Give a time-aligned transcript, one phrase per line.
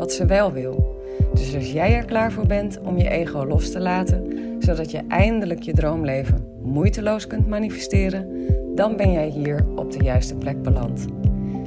[0.00, 1.02] wat ze wel wil.
[1.32, 4.26] Dus als jij er klaar voor bent om je ego los te laten,
[4.58, 10.34] zodat je eindelijk je droomleven moeiteloos kunt manifesteren, dan ben jij hier op de juiste
[10.34, 11.06] plek beland.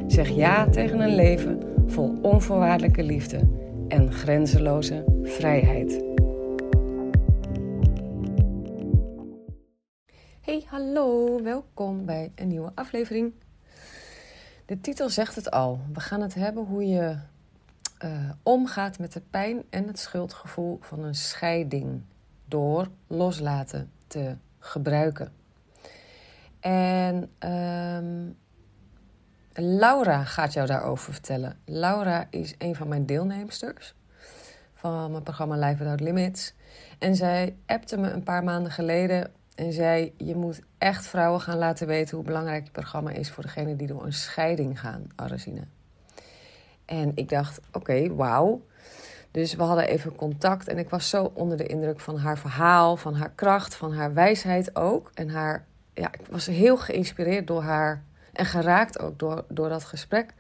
[0.08, 3.40] Zeg ja tegen een leven vol onvoorwaardelijke liefde
[3.88, 6.04] en grenzeloze vrijheid.
[10.42, 13.34] Hey, hallo, welkom bij een nieuwe aflevering.
[14.66, 15.80] De titel zegt het al.
[15.94, 17.16] We gaan het hebben hoe je
[18.04, 22.02] uh, omgaat met de pijn en het schuldgevoel van een scheiding
[22.46, 25.32] door loslaten te gebruiken.
[26.60, 28.38] En um,
[29.54, 31.58] Laura gaat jou daarover vertellen.
[31.66, 33.96] Laura is een van mijn deelnemsters
[34.74, 36.54] van mijn programma Life Without Limits.
[37.00, 41.58] En zij appte me een paar maanden geleden en zei: Je moet echt vrouwen gaan
[41.58, 45.68] laten weten hoe belangrijk je programma is voor degene die door een scheiding gaan, Arazine.
[46.86, 48.62] En ik dacht: Oké, wauw.
[49.32, 52.98] Dus we hadden even contact en ik was zo onder de indruk van haar verhaal,
[52.98, 55.12] van haar kracht, van haar wijsheid ook.
[55.14, 59.84] En haar, ja, ik was heel geïnspireerd door haar en geraakt ook door, door dat
[59.84, 60.34] gesprek.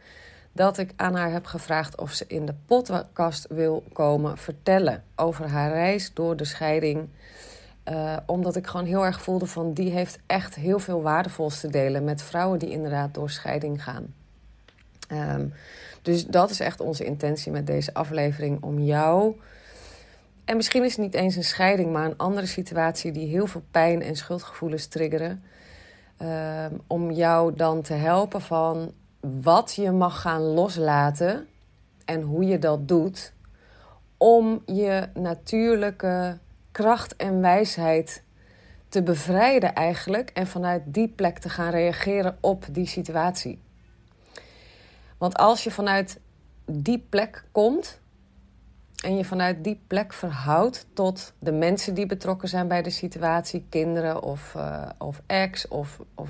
[0.52, 5.48] Dat ik aan haar heb gevraagd of ze in de podcast wil komen vertellen over
[5.48, 7.10] haar reis door de scheiding.
[7.90, 11.70] Uh, omdat ik gewoon heel erg voelde van die heeft echt heel veel waardevols te
[11.70, 14.14] delen met vrouwen die inderdaad door scheiding gaan.
[15.12, 15.54] Um,
[16.04, 19.36] dus dat is echt onze intentie met deze aflevering om jou.
[20.46, 23.64] En misschien is het niet eens een scheiding, maar een andere situatie die heel veel
[23.72, 25.44] pijn en schuldgevoelens triggeren.
[26.22, 28.92] Um, om jou dan te helpen van
[29.42, 31.48] wat je mag gaan loslaten
[32.06, 33.34] en hoe je dat doet.
[34.18, 36.38] Om je natuurlijke
[36.72, 38.24] kracht en wijsheid
[38.90, 40.30] te bevrijden eigenlijk.
[40.30, 43.63] En vanuit die plek te gaan reageren op die situatie.
[45.24, 46.20] Want als je vanuit
[46.66, 48.00] die plek komt
[49.04, 53.66] en je vanuit die plek verhoudt tot de mensen die betrokken zijn bij de situatie,
[53.70, 56.30] kinderen of, uh, of ex of, of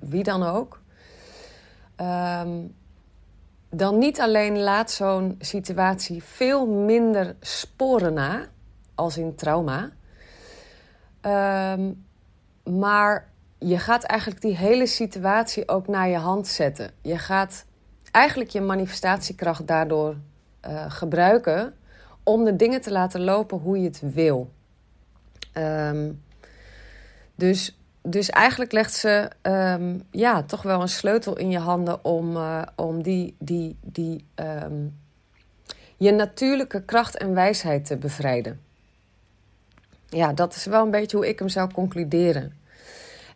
[0.00, 0.80] wie dan ook,
[1.96, 2.74] um,
[3.70, 8.46] dan niet alleen laat zo'n situatie veel minder sporen na,
[8.94, 9.90] als in trauma,
[11.72, 12.04] um,
[12.78, 13.28] maar
[13.58, 16.90] je gaat eigenlijk die hele situatie ook naar je hand zetten.
[17.00, 17.64] Je gaat
[18.12, 20.16] eigenlijk je manifestatiekracht daardoor
[20.66, 21.74] uh, gebruiken
[22.22, 24.50] om de dingen te laten lopen hoe je het wil.
[25.54, 26.22] Um,
[27.34, 32.36] dus, dus eigenlijk legt ze um, ja, toch wel een sleutel in je handen om,
[32.36, 35.00] uh, om die, die, die, um,
[35.96, 38.60] je natuurlijke kracht en wijsheid te bevrijden.
[40.08, 42.61] Ja, dat is wel een beetje hoe ik hem zou concluderen.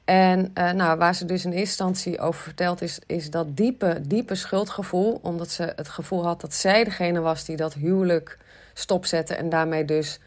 [0.06, 4.00] En uh, nou, waar ze dus in eerste instantie over vertelt, is, is dat diepe,
[4.06, 5.19] diepe schuldgevoel.
[5.22, 8.39] Omdat ze het gevoel had dat zij degene was die dat huwelijk
[8.75, 9.34] stopzette.
[9.34, 10.21] En daarmee dus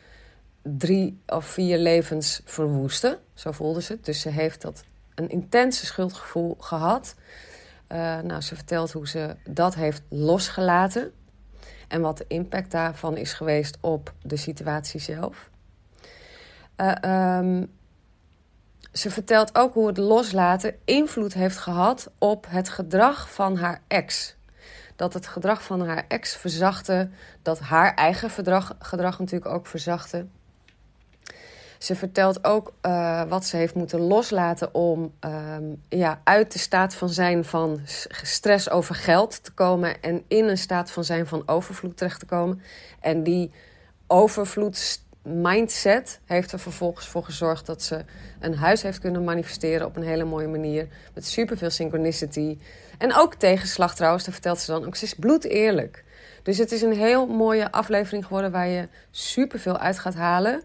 [0.62, 3.19] drie of vier levens verwoestte.
[3.34, 4.06] Zo voelde ze het.
[4.06, 4.84] Dus ze heeft dat
[5.16, 7.16] een intense schuldgevoel gehad.
[7.91, 11.11] Uh, nou, ze vertelt hoe ze dat heeft losgelaten.
[11.88, 15.50] En wat de impact daarvan is geweest op de situatie zelf.
[16.78, 17.63] Uh,
[18.91, 24.35] ze vertelt ook hoe het loslaten invloed heeft gehad op het gedrag van haar ex.
[24.95, 27.09] Dat het gedrag van haar ex verzachtte,
[27.41, 28.29] dat haar eigen
[28.79, 30.25] gedrag, natuurlijk ook verzachtte.
[31.78, 35.57] Ze vertelt ook uh, wat ze heeft moeten loslaten om uh,
[35.89, 37.79] ja, uit de staat van zijn van
[38.23, 42.25] stress over geld te komen en in een staat van zijn van overvloed terecht te
[42.25, 42.61] komen.
[42.99, 43.52] En die
[44.08, 48.05] overvloed mindset heeft er vervolgens voor gezorgd dat ze
[48.39, 50.87] een huis heeft kunnen manifesteren op een hele mooie manier.
[51.13, 52.57] Met superveel synchronicity.
[52.97, 54.95] En ook tegenslag trouwens, dat vertelt ze dan ook.
[54.95, 56.03] Ze is bloed eerlijk.
[56.43, 60.63] Dus het is een heel mooie aflevering geworden waar je superveel uit gaat halen.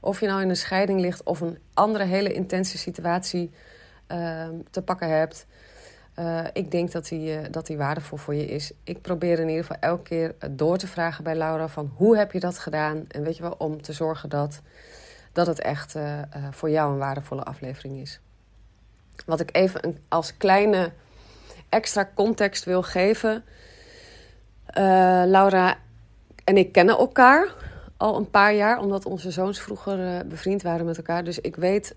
[0.00, 3.50] Of je nou in een scheiding ligt of een andere hele intense situatie
[4.08, 5.46] uh, te pakken hebt.
[6.18, 8.72] Uh, ik denk dat die, uh, dat die waardevol voor je is.
[8.84, 12.32] Ik probeer in ieder geval elke keer door te vragen bij Laura van hoe heb
[12.32, 13.04] je dat gedaan?
[13.08, 14.60] En weet je wel, om te zorgen dat,
[15.32, 15.94] dat het echt
[16.50, 18.20] voor jou een waardevolle aflevering is.
[19.26, 20.92] Wat ik even als kleine
[21.68, 23.44] extra context wil geven.
[25.26, 25.76] Laura
[26.44, 27.54] en ik kennen elkaar
[28.02, 31.24] al een paar jaar, omdat onze zoons vroeger eh, bevriend waren met elkaar.
[31.24, 31.94] Dus ik weet,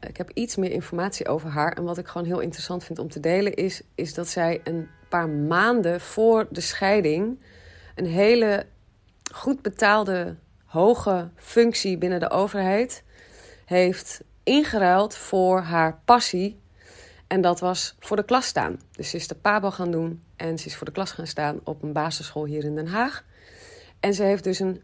[0.00, 1.72] ik heb iets meer informatie over haar.
[1.72, 4.88] En wat ik gewoon heel interessant vind om te delen, is, is dat zij een
[5.08, 7.38] paar maanden voor de scheiding
[7.94, 8.66] een hele
[9.32, 13.02] goed betaalde, hoge functie binnen de overheid
[13.64, 16.60] heeft ingeruild voor haar passie.
[17.26, 18.80] En dat was voor de klas staan.
[18.92, 21.60] Dus ze is de PABO gaan doen en ze is voor de klas gaan staan
[21.64, 23.24] op een basisschool hier in Den Haag.
[24.00, 24.82] En ze heeft dus een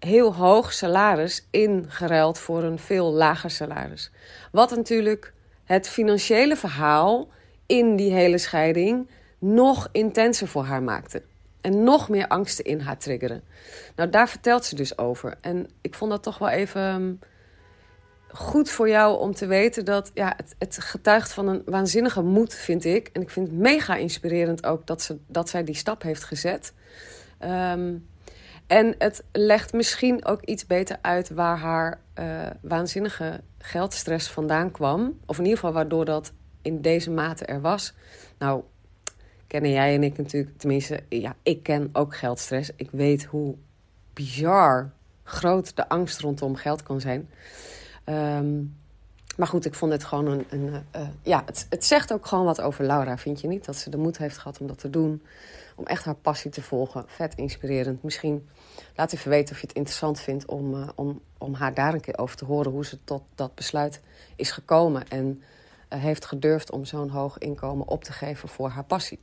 [0.00, 4.10] heel hoog salaris ingeruild voor een veel lager salaris.
[4.52, 5.32] Wat natuurlijk
[5.64, 7.28] het financiële verhaal
[7.66, 9.08] in die hele scheiding
[9.38, 11.22] nog intenser voor haar maakte.
[11.60, 13.42] En nog meer angsten in haar triggeren.
[13.96, 15.38] Nou, daar vertelt ze dus over.
[15.40, 17.12] En ik vond dat toch wel even ehm,
[18.28, 22.54] goed voor jou om te weten dat ja, het, het getuigt van een waanzinnige moed,
[22.54, 23.10] vind ik.
[23.12, 26.72] En ik vind het mega inspirerend ook dat, ze, dat zij die stap heeft gezet.
[27.44, 28.08] Um,
[28.70, 35.18] en het legt misschien ook iets beter uit waar haar uh, waanzinnige geldstress vandaan kwam.
[35.26, 36.32] Of in ieder geval waardoor dat
[36.62, 37.94] in deze mate er was.
[38.38, 38.62] Nou,
[39.46, 42.70] kennen jij en ik natuurlijk, tenminste, ja, ik ken ook geldstress.
[42.76, 43.54] Ik weet hoe
[44.12, 47.28] bizar groot de angst rondom geld kan zijn.
[48.04, 48.79] Um,
[49.36, 50.46] maar goed, ik vond het gewoon een.
[50.50, 53.64] een uh, ja, het, het zegt ook gewoon wat over Laura, vind je niet?
[53.64, 55.22] Dat ze de moed heeft gehad om dat te doen.
[55.76, 57.04] Om echt haar passie te volgen.
[57.06, 58.02] Vet inspirerend.
[58.02, 58.48] Misschien
[58.96, 62.00] laat even weten of je het interessant vindt om, uh, om, om haar daar een
[62.00, 62.72] keer over te horen.
[62.72, 64.00] Hoe ze tot dat besluit
[64.36, 65.08] is gekomen.
[65.08, 65.42] En
[65.90, 69.18] uh, heeft gedurfd om zo'n hoog inkomen op te geven voor haar passie.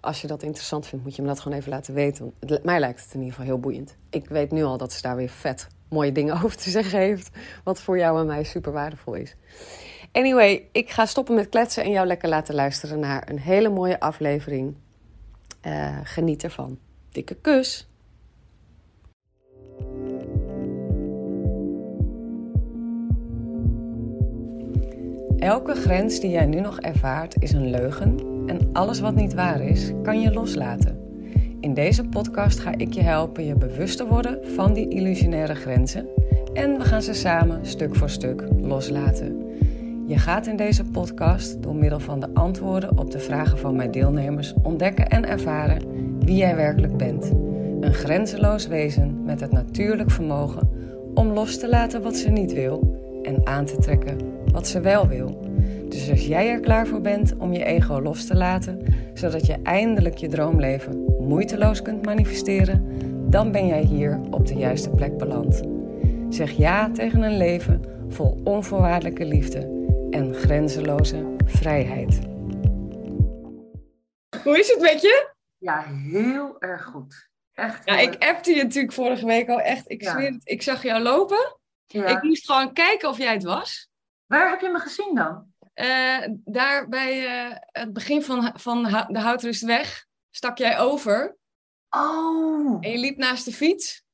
[0.00, 2.34] Als je dat interessant vindt, moet je me dat gewoon even laten weten.
[2.62, 3.96] Mij lijkt het in ieder geval heel boeiend.
[4.10, 7.30] Ik weet nu al dat ze daar weer vet mooie dingen over te zeggen heeft.
[7.64, 9.36] Wat voor jou en mij super waardevol is.
[10.12, 14.00] Anyway, ik ga stoppen met kletsen en jou lekker laten luisteren naar een hele mooie
[14.00, 14.76] aflevering.
[15.66, 16.78] Uh, geniet ervan.
[17.10, 17.86] Dikke kus.
[25.38, 29.60] Elke grens die jij nu nog ervaart is een leugen en alles wat niet waar
[29.60, 31.01] is, kan je loslaten.
[31.62, 36.06] In deze podcast ga ik je helpen je bewust te worden van die illusionaire grenzen
[36.54, 39.46] en we gaan ze samen stuk voor stuk loslaten.
[40.06, 43.90] Je gaat in deze podcast door middel van de antwoorden op de vragen van mijn
[43.90, 45.82] deelnemers ontdekken en ervaren
[46.18, 47.30] wie jij werkelijk bent.
[47.80, 50.70] Een grenzeloos wezen met het natuurlijk vermogen
[51.14, 54.18] om los te laten wat ze niet wil en aan te trekken
[54.52, 55.41] wat ze wel wil.
[55.92, 59.58] Dus als jij er klaar voor bent om je ego los te laten, zodat je
[59.62, 62.86] eindelijk je droomleven moeiteloos kunt manifesteren,
[63.30, 65.62] dan ben jij hier op de juiste plek beland.
[66.28, 69.58] Zeg ja tegen een leven vol onvoorwaardelijke liefde
[70.10, 72.20] en grenzeloze vrijheid.
[74.42, 75.30] Hoe is het met je?
[75.58, 77.30] Ja, heel erg goed.
[77.52, 77.84] Echt.
[77.84, 79.90] Ja, ik appte je natuurlijk vorige week al echt.
[79.90, 81.56] Ik zweer het, ik zag jou lopen.
[81.86, 82.06] Ja.
[82.06, 83.90] Ik moest gewoon kijken of jij het was.
[84.26, 85.51] Waar heb je me gezien dan?
[85.82, 91.36] Uh, daar bij uh, het begin van, van de Houtrustweg stak jij over.
[91.90, 92.76] Oh.
[92.80, 94.04] En je liep naast de fiets.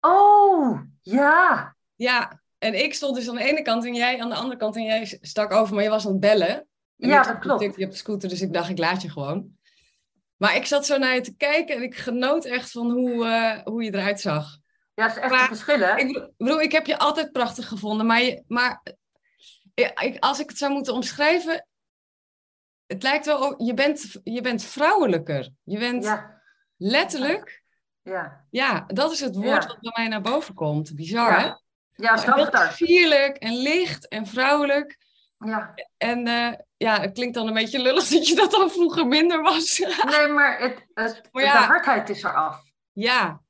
[0.00, 1.76] Oh, ja.
[1.94, 4.76] Ja, en ik stond dus aan de ene kant en jij aan de andere kant
[4.76, 6.66] en jij stak over, maar je was aan het bellen.
[6.98, 7.76] En ja, dat klopt.
[7.76, 9.56] Je op de scooter, dus ik dacht, ik laat je gewoon.
[10.36, 13.58] Maar ik zat zo naar je te kijken en ik genoot echt van hoe, uh,
[13.64, 14.58] hoe je eruit zag.
[14.94, 15.96] Ja, dat is echt maar, een verschil, hè?
[15.96, 18.82] Ik bedoel, ik heb je altijd prachtig gevonden, maar, je, maar
[19.74, 21.66] ik, als ik het zou moeten omschrijven,
[22.86, 25.50] het lijkt wel, je bent, je bent vrouwelijker.
[25.62, 26.42] Je bent ja.
[26.76, 27.62] letterlijk,
[28.02, 28.44] ja.
[28.50, 29.66] ja, dat is het woord Ja.
[29.68, 30.94] wat bij mij naar boven komt.
[30.94, 31.44] Bizar, hè?
[31.44, 31.60] Ja,
[31.94, 32.72] ja Heel zachter.
[32.72, 34.98] sierlijk en licht en vrouwelijk.
[35.38, 35.74] Ja.
[35.96, 39.42] En eh, ja, het klinkt dan een beetje lullig dat je dat dan vroeger minder
[39.42, 39.78] was.
[40.04, 41.60] Nee, maar, het, het, Maar ja.
[41.60, 42.62] de hardheid is eraf.
[42.92, 43.40] ja,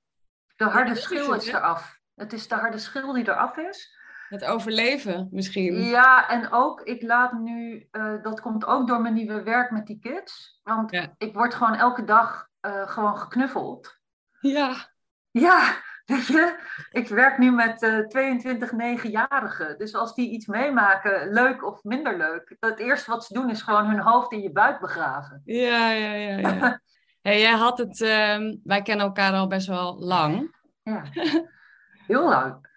[0.56, 1.56] De harde schil is hè?
[1.58, 1.98] eraf.
[2.14, 3.96] Het is de harde schil die eraf is.
[4.32, 5.82] Het overleven misschien.
[5.82, 9.86] Ja, en ook, ik laat nu, eh, dat komt ook door mijn nieuwe werk met
[9.86, 10.60] die kids.
[10.62, 11.14] Want Ja.
[11.18, 13.98] ik word gewoon elke dag eh, gewoon geknuffeld.
[14.40, 14.90] Ja,
[15.30, 15.74] Ja,
[16.04, 16.58] weet je,
[16.90, 19.78] ik werk nu met eh 22 9-jarigen.
[19.78, 23.62] Dus als die iets meemaken, leuk of minder leuk, het eerste wat ze doen is
[23.62, 25.42] gewoon hun hoofd in je buik begraven.
[25.44, 26.36] ja, ja, ja.
[26.38, 26.80] ja.
[27.22, 30.56] hey, jij had het, ehm, wij kennen elkaar al best wel lang.
[30.82, 31.02] Ja,
[32.06, 32.70] heel lang.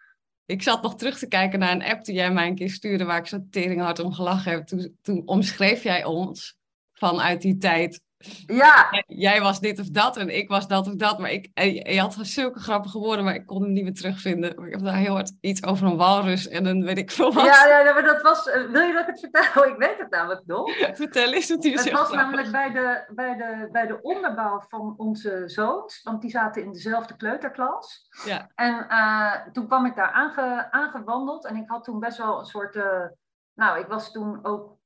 [0.45, 3.03] Ik zat nog terug te kijken naar een app die jij mij een keer stuurde,
[3.03, 4.65] waar ik zo teringhard om gelachen heb.
[4.65, 6.57] Toen, toen omschreef jij ons
[6.93, 8.01] vanuit die tijd
[8.45, 9.03] Ja.
[9.07, 11.19] Jij was dit of dat en ik was dat of dat.
[11.19, 11.49] Maar ik,
[11.91, 14.65] je had zulke grappige woorden, maar ik kon hem niet meer terugvinden.
[14.65, 17.45] Ik heb daar heel hard iets over een walrus en dan weet ik veel wat.
[17.45, 18.49] Ja, ja maar dat was...
[18.49, 19.65] Eh, wil je dat ik het vertel?
[19.71, 20.71] Ik weet het namelijk nog.
[21.03, 25.43] Vertel eens, het Het was namelijk bij de, bij, de, bij de onderbouw van onze
[25.45, 26.01] zoons.
[26.03, 28.07] Want die zaten in dezelfde kleuterklas.
[28.25, 28.51] Ja.
[28.55, 31.45] En uh, toen kwam ik daar aange, aangewandeld.
[31.45, 32.75] En ik had toen best wel een soort...
[32.75, 33.05] Uh,
[33.53, 34.77] nou, ik was toen ook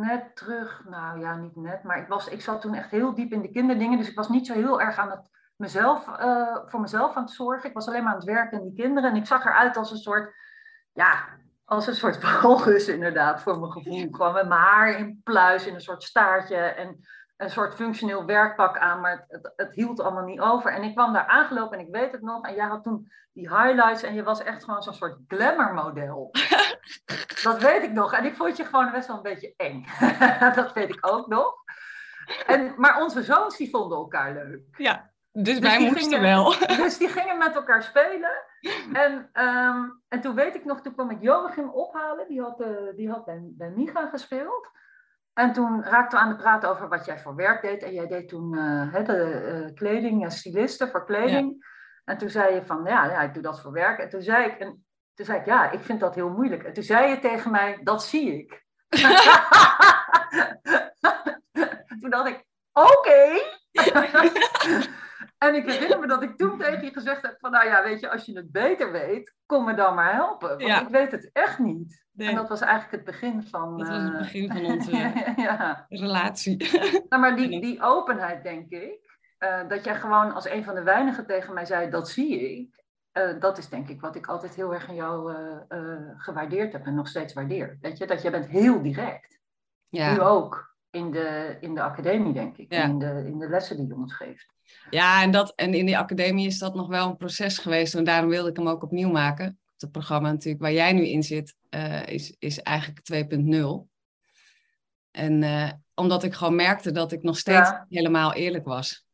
[0.00, 0.82] net terug.
[0.88, 3.50] Nou ja, niet net, maar ik, was, ik zat toen echt heel diep in de
[3.50, 3.98] kinderdingen.
[3.98, 7.32] Dus ik was niet zo heel erg aan het mezelf, uh, voor mezelf aan het
[7.32, 7.68] zorgen.
[7.68, 9.10] Ik was alleen maar aan het werken en die kinderen.
[9.10, 10.34] En ik zag eruit als een soort,
[10.92, 11.28] ja,
[11.64, 14.10] als een soort walrus inderdaad, voor mijn gevoel.
[14.10, 17.00] kwam met mijn haar in pluis, in een soort staartje en
[17.36, 19.00] een soort functioneel werkpak aan.
[19.00, 20.72] Maar het, het, hield allemaal niet over.
[20.72, 22.46] En ik kwam daar aangelopen en ik weet het nog.
[22.46, 26.30] En jij had toen die highlights en je was echt gewoon zo'n soort glamour model.
[27.42, 28.12] dat weet ik nog.
[28.12, 29.86] En ik vond je gewoon best wel een beetje eng.
[30.54, 31.54] dat weet ik ook nog.
[32.46, 34.60] En, maar onze zoons die vonden elkaar leuk.
[34.76, 36.54] Ja, dus, dus wij moesten gingen, wel.
[36.84, 38.32] Dus die gingen met elkaar spelen.
[38.92, 42.28] En, um, en toen weet ik nog, toen kwam ik Joachim ophalen.
[42.28, 44.70] Die had, uh, die had bij, bij Micha gespeeld.
[45.34, 47.82] En toen raakten we aan de praten over wat jij voor werk deed.
[47.82, 51.56] En jij deed toen uh, de uh, kleding, stylisten voor kleding.
[51.58, 51.66] Ja.
[52.04, 53.98] En toen zei je van, ja, ja, ik doe dat voor werk.
[53.98, 56.62] En toen zei ik, en toen zei ik, ja, ik vind dat heel moeilijk.
[56.62, 58.64] En toen zei je tegen mij, dat zie ik.
[62.00, 62.90] toen dacht ik, oké.
[62.90, 63.42] Okay.
[65.48, 68.00] En ik herinner me dat ik toen tegen je gezegd heb van, nou ja, weet
[68.00, 70.48] je, als je het beter weet, kom me dan maar helpen.
[70.48, 70.80] Want ja.
[70.80, 72.04] ik weet het echt niet.
[72.12, 72.28] Nee.
[72.28, 73.78] En dat was eigenlijk het begin van...
[73.78, 74.90] Dat was het begin van onze
[75.36, 75.86] ja.
[75.88, 76.56] relatie.
[77.08, 80.82] nou, maar die, die openheid, denk ik, uh, dat jij gewoon als een van de
[80.82, 82.82] weinigen tegen mij zei, dat zie ik.
[83.12, 85.34] Uh, dat is denk ik wat ik altijd heel erg aan jou
[85.68, 87.78] uh, gewaardeerd heb en nog steeds waardeer.
[87.80, 89.38] Weet je, dat jij bent heel direct.
[89.88, 90.12] Ja.
[90.12, 92.72] Nu ook in de, in de academie, denk ik.
[92.72, 92.84] Ja.
[92.84, 94.52] In, de, in de lessen die je ons geeft.
[94.90, 97.94] Ja, en, dat, en in die academie is dat nog wel een proces geweest.
[97.94, 99.58] En daarom wilde ik hem ook opnieuw maken.
[99.78, 101.54] Het programma natuurlijk waar jij nu in zit,
[102.04, 103.92] is, is eigenlijk 2.0.
[105.10, 107.86] En omdat ik gewoon merkte dat ik nog steeds ja.
[107.88, 109.04] helemaal eerlijk was.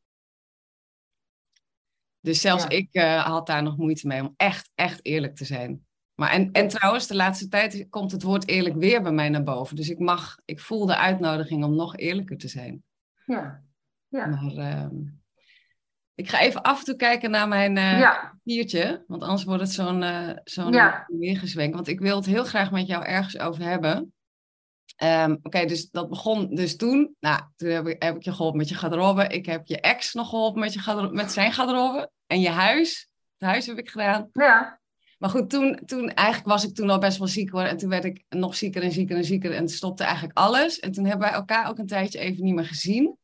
[2.20, 2.68] Dus zelfs ja.
[2.68, 5.86] ik uh, had daar nog moeite mee om echt, echt eerlijk te zijn.
[6.20, 9.42] Maar en, en trouwens, de laatste tijd komt het woord eerlijk weer bij mij naar
[9.42, 9.76] boven.
[9.76, 12.82] Dus ik mag, ik voel de uitnodiging om nog eerlijker te zijn.
[13.26, 13.62] Ja.
[14.08, 14.26] ja.
[14.26, 14.86] Maar uh,
[16.14, 18.30] ik ga even af en toe kijken naar mijn uh, ja.
[18.32, 19.04] papiertje.
[19.06, 21.04] Want anders wordt het zo'n uh, zo'n ja.
[21.08, 21.74] weergezwenk.
[21.74, 24.14] Want ik wil het heel graag met jou ergens over hebben.
[25.02, 27.16] Um, Oké, okay, dus dat begon dus toen.
[27.20, 29.26] Nou, toen heb ik, heb ik je geholpen met je garderobe.
[29.26, 32.10] Ik heb je ex nog geholpen met, je met zijn garderobe.
[32.26, 33.08] En je huis.
[33.38, 34.28] Het huis heb ik gedaan.
[34.32, 34.79] Ja.
[35.20, 37.62] Maar goed, toen, toen eigenlijk was ik toen al best wel ziek hoor.
[37.62, 39.54] En toen werd ik nog zieker en zieker en zieker.
[39.54, 40.78] En stopte eigenlijk alles.
[40.78, 43.18] En toen hebben wij elkaar ook een tijdje even niet meer gezien.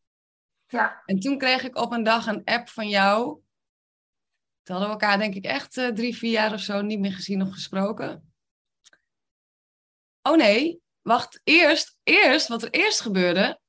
[0.66, 1.02] Ja.
[1.04, 3.40] En toen kreeg ik op een dag een app van jou.
[4.62, 7.12] Toen hadden we elkaar denk ik echt uh, drie, vier jaar of zo niet meer
[7.12, 8.32] gezien of gesproken.
[10.22, 13.60] Oh nee, wacht, eerst, eerst, wat er eerst gebeurde,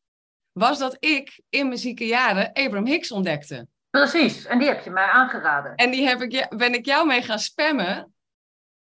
[0.52, 3.68] was dat ik in mijn zieke jaren Abraham Hicks ontdekte.
[3.90, 5.76] Precies, en die heb je mij aangeraden.
[5.76, 8.16] En die heb ik, ben ik jou mee gaan spammen.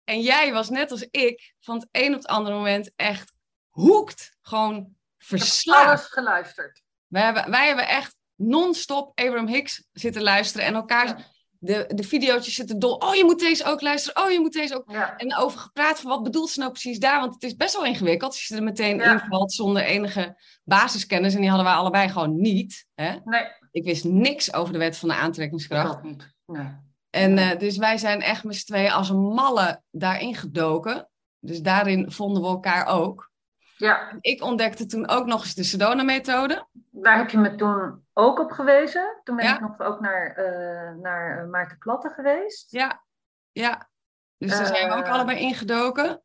[0.04, 3.34] En jij was net als ik van het een op het andere moment echt
[3.70, 4.38] hoekt.
[4.42, 5.88] Gewoon verslaafd.
[5.88, 6.82] alles geluisterd.
[7.08, 11.08] Wij hebben, wij hebben echt non-stop Abraham Hicks zitten luisteren en elkaar...
[11.08, 11.32] Ja
[11.64, 12.96] de, de video's zitten dol.
[12.96, 14.24] Oh, je moet deze ook luisteren.
[14.24, 14.92] Oh, je moet deze ook.
[14.92, 15.18] Ja.
[15.18, 17.20] En over gepraat van wat bedoelt ze nou precies daar?
[17.20, 19.12] Want het is best wel ingewikkeld als je er meteen Ja.
[19.12, 21.34] invalt zonder enige basiskennis.
[21.34, 22.86] En die hadden wij allebei gewoon niet.
[22.96, 23.16] Hè?
[23.24, 25.94] Nee, Ik wist niks over de wet van de aantrekkingskracht.
[25.94, 26.34] dat niet.
[26.46, 26.68] Nee.
[27.14, 31.10] En eh, dus wij zijn echt met z'n tweeën als een malle daarin gedoken.
[31.40, 33.32] Dus daarin vonden we elkaar ook.
[33.78, 36.68] Ja, Ik ontdekte toen ook nog eens de Sedona-methode.
[36.92, 39.20] daar heb je me toen ook op gewezen.
[39.24, 39.54] Toen ben Ja.
[39.56, 42.72] ik nog ook naar, eh, naar eh, Maarten Platte geweest.
[42.72, 43.04] Ja,
[43.52, 43.90] ja.
[44.38, 46.22] Dus daar zijn we ook allebei ingedoken.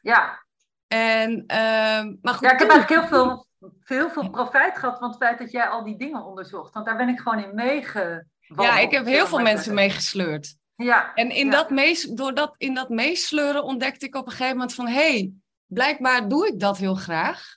[0.00, 0.44] Ja,
[0.88, 3.46] En, ehm, maar goed, ja ik heb eigenlijk heel veel,
[3.84, 6.74] heel veel profijt gehad van het feit dat jij al die dingen onderzocht.
[6.74, 8.34] Want daar ben ik gewoon in meegewandeld.
[8.56, 10.56] Ja, ik heb heel veel mensen meegesleurd.
[10.74, 11.52] Ja, En in Ja.
[11.52, 14.86] dat mees, door dat, in dat meesleuren ontdekte ik op een gegeven moment van...
[14.86, 15.32] hé, hey,
[15.66, 17.56] blijkbaar doe ik dat heel graag.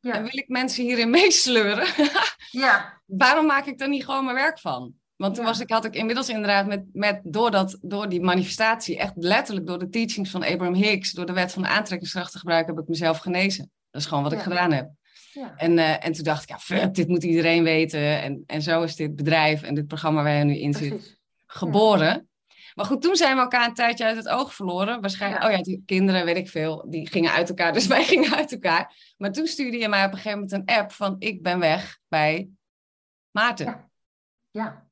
[0.00, 1.86] En ja, wil ik mensen hierin meesleuren.
[2.50, 4.94] ja, Waarom maak ik er niet gewoon mijn werk van?
[5.16, 8.98] Want toen was ik, had ik inmiddels inderdaad met, met door, dat, door die manifestatie...
[8.98, 11.12] echt letterlijk door de teachings van Abraham Hicks...
[11.12, 12.74] door de wet van de aantrekkingskracht te gebruiken...
[12.74, 13.70] heb ik mezelf genezen.
[13.90, 14.90] Dat is gewoon wat ik gedaan heb.
[15.34, 15.54] Ja.
[15.56, 18.22] En, eh, en toen dacht ik, ja, fuck, dit moet iedereen weten.
[18.22, 21.18] En, en zo is dit bedrijf en dit programma waar je nu in zit precies.
[21.46, 22.28] geboren.
[22.74, 25.00] Maar goed, toen zijn we elkaar een tijdje uit het oog verloren.
[25.00, 27.72] Waarschijnlijk, oh ja, die kinderen, weet ik veel, die gingen uit elkaar.
[27.72, 29.14] Dus wij gingen uit elkaar.
[29.16, 31.98] Maar toen stuurde je mij op een gegeven moment een app van ik ben weg
[32.08, 32.48] bij
[33.30, 33.90] Maarten.
[34.50, 34.86] Ja.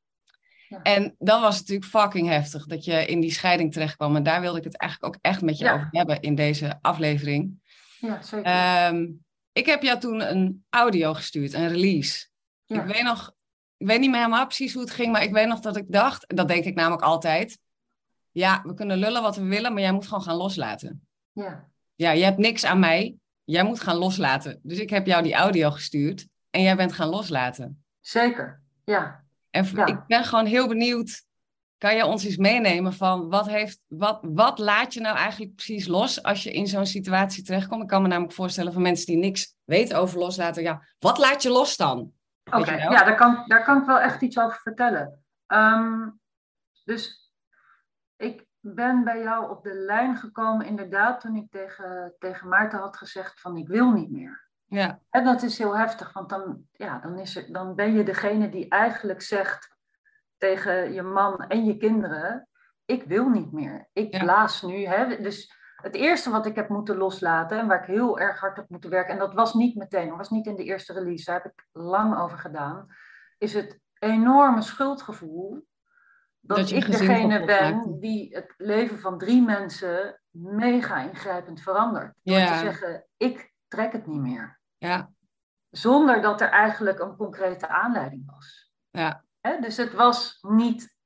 [0.68, 0.82] ja.
[0.82, 4.16] En dan was natuurlijk fucking heftig dat je in die scheiding terechtkwam.
[4.16, 7.61] En daar wilde ik het eigenlijk ook echt met je over hebben in deze aflevering.
[7.99, 8.87] Ja, zeker.
[8.87, 12.26] Um, ik heb jou toen een audio gestuurd, een release.
[12.66, 13.35] Ik weet nog,
[13.76, 15.85] ik weet niet meer helemaal precies hoe het ging, maar ik weet nog dat ik
[15.88, 17.59] dacht, en dat denk ik namelijk altijd,
[18.30, 21.06] ja, we kunnen lullen wat we willen, maar jij moet gewoon gaan loslaten.
[21.32, 21.71] Ja.
[21.94, 24.61] Ja, je hebt niks aan mij, jij moet gaan loslaten.
[24.62, 27.85] Dus ik heb jou die audio gestuurd en jij bent gaan loslaten.
[28.00, 29.25] Zeker, ja.
[29.50, 31.25] En ik ben gewoon heel benieuwd,
[31.82, 35.86] kan je ons eens meenemen van wat, heeft, wat, wat laat je nou eigenlijk precies
[35.86, 37.82] los als je in zo'n situatie terechtkomt?
[37.82, 41.42] Ik kan me namelijk voorstellen van mensen die niks weten over loslaten, ja, wat laat
[41.42, 42.12] je los dan?
[42.50, 45.24] Oké, ja, daar kan, daar kan ik wel echt iets over vertellen.
[45.46, 46.08] Ehm,
[46.84, 47.32] dus
[48.16, 52.96] ik ben bij jou op de lijn gekomen, inderdaad, toen ik tegen, tegen Maarten had
[52.96, 54.50] gezegd van ik wil niet meer.
[54.66, 55.00] Ja.
[55.10, 58.48] En dat is heel heftig, want dan, ja, dan, is er, dan ben je degene
[58.48, 59.72] die eigenlijk zegt
[60.42, 62.49] tegen je man en je kinderen,
[62.84, 63.88] ik wil niet meer.
[63.92, 64.87] Ik blaas nu.
[64.87, 65.22] Hè?
[65.22, 68.68] Dus het eerste wat ik heb moeten loslaten en waar ik heel erg hard heb
[68.68, 71.42] moeten werken, en dat was niet meteen, dat was niet in de eerste release, daar
[71.42, 72.87] heb ik lang over gedaan,
[73.38, 75.66] is het enorme schuldgevoel
[76.40, 82.14] dat, ik degene ben die het leven van drie mensen mega ingrijpend verandert.
[82.22, 84.61] Door te zeggen, ik trek het niet meer.
[84.76, 85.11] Ja.
[85.70, 88.72] Zonder dat er eigenlijk een concrete aanleiding was.
[88.90, 89.25] Ja.
[89.61, 90.96] Dus het was niet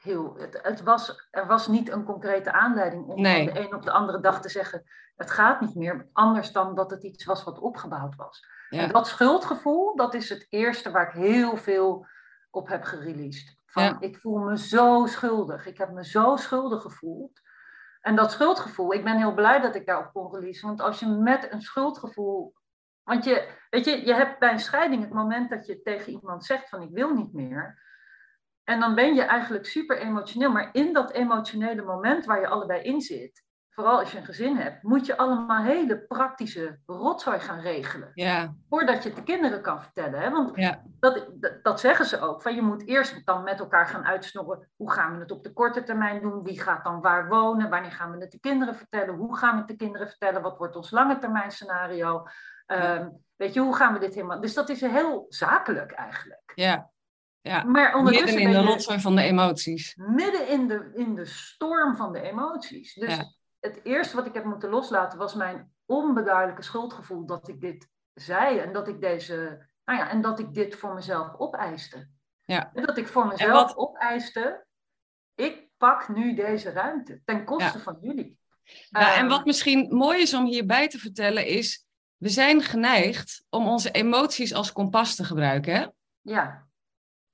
[0.00, 0.34] heel.
[0.38, 4.20] Het, het, was, er was niet een concrete aanleiding om de een op de andere
[4.20, 4.82] dag te zeggen:
[5.16, 6.08] het gaat niet meer.
[6.12, 8.46] Anders dan dat het iets was wat opgebouwd was.
[8.70, 12.06] En dat schuldgevoel, dat is het eerste waar ik heel veel
[12.50, 13.56] op heb gereleased.
[13.66, 15.66] Van, Ik voel me zo schuldig.
[15.66, 17.40] Ik heb me zo schuldig gevoeld.
[18.00, 20.66] En dat schuldgevoel, ik ben heel blij dat ik daarop kon releasen.
[20.66, 22.54] Want als je met een schuldgevoel.
[23.02, 26.44] Want je, weet je, je hebt bij een scheiding het moment dat je tegen iemand
[26.44, 27.84] zegt van ik wil niet meer.
[28.66, 30.50] En dan ben je eigenlijk super emotioneel.
[30.50, 34.56] Maar in dat emotionele moment waar je allebei in zit, vooral als je een gezin
[34.56, 38.10] hebt, moet je allemaal hele praktische rotzooi gaan regelen.
[38.14, 38.54] Ja.
[38.68, 40.20] Voordat je het de kinderen kan vertellen.
[40.20, 40.30] Hè?
[40.30, 41.30] Want dat,
[41.62, 42.42] dat, zeggen ze ook.
[42.42, 44.70] Van je moet eerst dan met elkaar gaan uitsnorren.
[44.76, 46.42] Hoe gaan we het op de korte termijn doen?
[46.42, 47.70] Wie gaat dan waar wonen?
[47.70, 49.14] Wanneer gaan we het de kinderen vertellen?
[49.14, 50.42] Hoe gaan we het de kinderen vertellen?
[50.42, 52.22] Wat wordt ons lange termijn scenario?
[52.66, 54.40] Ehm, weet je, hoe gaan we dit helemaal...
[54.40, 56.52] Dus dat is heel zakelijk eigenlijk.
[56.54, 56.90] Ja.
[57.46, 59.96] Ja, maar midden in de rotzooi van de emoties.
[59.96, 62.94] Midden in de, in de storm van de emoties.
[62.94, 63.18] Dus
[63.60, 68.58] het eerste wat ik heb moeten loslaten was mijn onbeduidelijke schuldgevoel dat ik dit zei
[68.58, 72.08] en dat ik deze, nou ja, en dat ik dit voor mezelf opeiste.
[72.44, 72.70] Ja.
[72.74, 73.76] En dat ik voor mezelf wat...
[73.76, 74.66] opeiste,
[75.34, 78.38] ik pak nu deze ruimte ten koste van jullie.
[78.88, 83.44] Ja, en ehm, wat misschien mooi is om hierbij te vertellen is, we zijn geneigd
[83.48, 85.74] om onze emoties als kompas te gebruiken.
[85.74, 85.86] Hè?
[86.20, 86.65] Ja.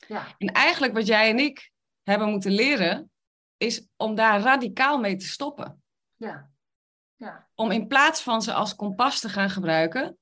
[0.09, 0.35] Ja.
[0.39, 1.71] En eigenlijk wat jij en ik
[2.03, 3.11] hebben moeten leren,
[3.57, 5.83] is om daar radicaal mee te stoppen.
[6.17, 6.51] Ja.
[7.17, 7.49] Ja.
[7.55, 10.19] Om in plaats van ze als kompas te gaan gebruiken,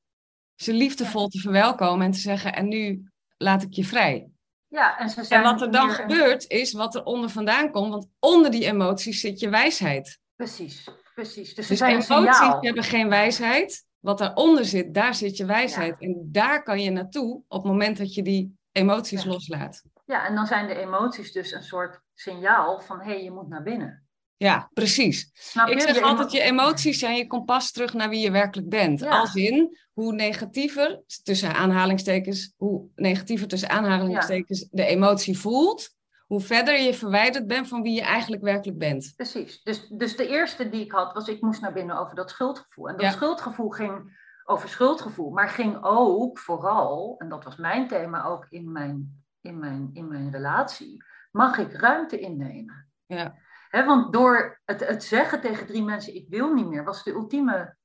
[0.54, 4.30] ze liefdevol te verwelkomen en te zeggen: En nu laat ik je vrij.
[4.68, 7.90] Ja, en, ze zijn en wat er dan gebeurt, is wat er onder vandaan komt,
[7.90, 10.20] want onder die emoties zit je wijsheid.
[10.36, 11.54] Precies, precies.
[11.54, 13.86] Dus, dus zijn emoties hebben geen wijsheid.
[13.98, 16.00] Wat daaronder zit, daar zit je wijsheid.
[16.00, 19.82] En daar kan je naartoe op het moment dat je die emoties loslaat.
[20.04, 23.48] Ja, en dan zijn de emoties dus een soort signaal van hé, hey, je moet
[23.48, 24.08] naar binnen.
[24.36, 25.30] Ja, precies.
[25.66, 29.06] ik zeg altijd, je emoties zijn je kompas terug naar wie je werkelijk bent.
[29.06, 35.90] Als in, hoe negatiever, tussen aanhalingstekens, hoe negatiever tussen aanhalingstekens de emotie voelt,
[36.26, 39.12] hoe verder je verwijderd bent van wie je eigenlijk werkelijk bent.
[39.16, 39.62] Precies.
[39.62, 42.88] Dus, dus de eerste die ik had, was ik moest naar binnen over dat schuldgevoel.
[42.88, 44.18] En dat schuldgevoel ging
[44.50, 49.58] over schuldgevoel, maar ging ook vooral, en dat was mijn thema ook in mijn, in
[49.58, 52.88] mijn, in mijn relatie, mag ik ruimte innemen?
[53.06, 53.34] Ja.
[53.70, 57.78] want door het, het zeggen tegen drie mensen, ik wil niet meer, was de ultieme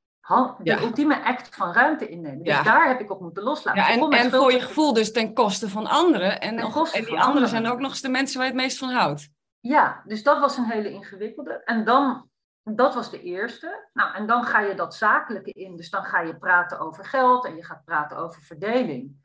[0.64, 2.44] de ultieme act van ruimte innemen.
[2.44, 3.82] Dus daar heb ik op moeten loslaten.
[3.82, 6.42] Ja, en, en voor je gevoel dus ten koste van anderen.
[6.42, 8.78] En, nog, en die anderen zijn ook nog eens de mensen waar je het meest
[8.78, 9.30] van houdt.
[9.60, 11.62] Ja, dus dat was een hele ingewikkelde.
[11.64, 12.30] En dan
[12.74, 13.90] dat was de eerste.
[13.94, 15.76] Nou, en dan ga je dat zakelijke in.
[15.76, 19.24] Dus dan ga je praten over geld en je gaat praten over verdeling.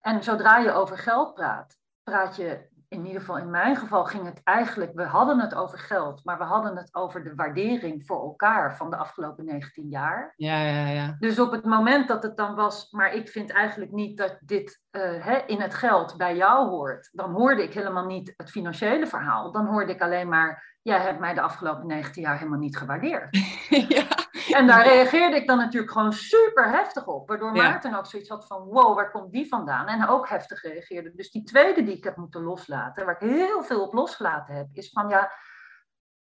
[0.00, 4.24] En zodra je over geld praat, praat je in ieder geval in mijn geval ging
[4.24, 8.22] het eigenlijk, we hadden het over geld, maar we hadden het over de waardering voor
[8.22, 10.32] elkaar van de afgelopen 19 jaar.
[10.36, 11.16] Ja, ja, ja.
[11.18, 14.80] Dus op het moment dat het dan was, maar ik vind eigenlijk niet dat dit
[14.90, 19.06] uh, hè, in het geld bij jou hoort, dan hoorde ik helemaal niet het financiële
[19.06, 19.52] verhaal.
[19.52, 23.36] Dan hoorde ik alleen maar, jij hebt mij de afgelopen 19 jaar helemaal niet gewaardeerd.
[23.88, 24.19] ja.
[24.52, 27.28] En daar reageerde ik dan natuurlijk gewoon super heftig op.
[27.28, 29.86] Waardoor Maarten ook zoiets had van, wow, waar komt die vandaan?
[29.86, 31.14] En ook heftig reageerde.
[31.14, 34.66] Dus die tweede die ik heb moeten loslaten, waar ik heel veel op losgelaten heb,
[34.72, 35.32] is van, ja,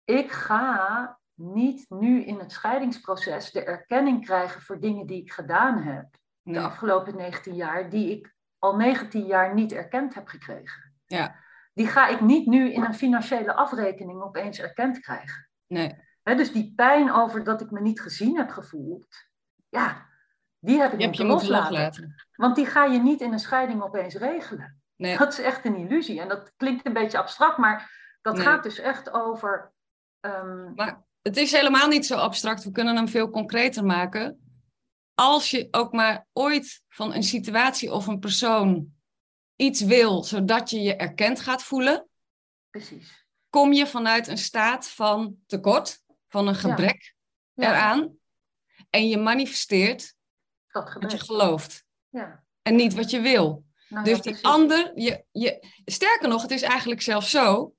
[0.03, 5.77] ik ga niet nu in het scheidingsproces de erkenning krijgen voor dingen die ik gedaan
[5.77, 6.05] heb.
[6.41, 10.93] De afgelopen 19 jaar, die ik al 19 jaar niet erkend heb gekregen.
[11.05, 11.35] Ja.
[11.73, 15.49] Die ga ik niet nu in een financiële afrekening opeens erkend krijgen.
[15.67, 19.07] Nee dus die pijn over dat ik me niet gezien heb gevoeld,
[19.69, 20.05] ja,
[20.59, 22.15] die heb ik die moeten loslaten.
[22.35, 24.81] Want die ga je niet in een scheiding opeens regelen.
[24.95, 25.17] Nee.
[25.17, 26.21] Dat is echt een illusie.
[26.21, 29.73] En dat klinkt een beetje abstract, maar dat gaat dus echt over.
[30.21, 30.73] Um...
[30.75, 32.63] Maar het is helemaal niet zo abstract.
[32.63, 34.39] We kunnen hem veel concreter maken.
[35.13, 38.93] Als je ook maar ooit van een situatie of een persoon
[39.55, 42.07] iets wil, zodat je je erkend gaat voelen.
[42.69, 43.25] Precies.
[43.49, 46.03] Kom je vanuit een staat van tekort
[46.35, 47.15] van een gebrek
[47.55, 48.17] eraan.
[48.89, 50.15] En je manifesteert
[50.71, 51.85] wat je gelooft.
[52.09, 52.43] Ja.
[52.61, 53.65] En niet wat je wil.
[53.89, 57.75] Nou dus die ander, je, je, sterker nog, het is eigenlijk zelfs zo.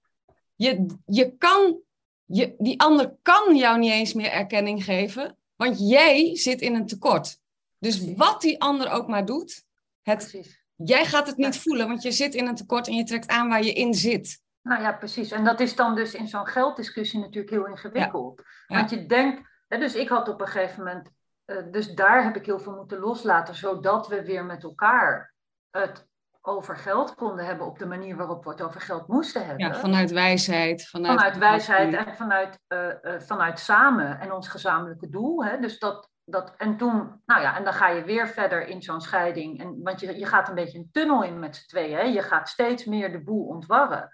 [0.55, 1.81] Je, je kan,
[2.25, 6.87] je, die ander kan jou niet eens meer erkenning geven, want jij zit in een
[6.87, 7.39] tekort.
[7.79, 9.65] Dus wat die ander ook maar doet,
[10.03, 10.41] het,
[10.75, 13.49] jij gaat het niet voelen, want je zit in een tekort en je trekt aan
[13.49, 14.41] waar je in zit.
[14.67, 15.31] Nou ja, precies.
[15.31, 18.43] En dat is dan dus in zo'n gelddiscussie natuurlijk heel ingewikkeld.
[18.67, 21.11] Want je denkt, hè, dus ik had op een gegeven moment,
[21.47, 25.35] uh, dus daar heb ik heel veel moeten loslaten, zodat we weer met elkaar
[25.71, 26.07] het
[26.41, 29.67] over geld konden hebben op de manier waarop we het over geld moesten hebben.
[29.67, 30.89] Ja, vanuit wijsheid.
[30.89, 35.45] Vanuit, vanuit wijsheid en vanuit, uh, uh, vanuit samen en ons gezamenlijke doel.
[35.45, 35.59] Hè?
[35.59, 39.01] Dus dat, dat, en toen, nou ja, en dan ga je weer verder in zo'n
[39.01, 39.61] scheiding.
[39.61, 42.13] En, want je, je gaat een beetje een tunnel in met z'n tweeën.
[42.13, 44.11] Je gaat steeds meer de boel ontwarren.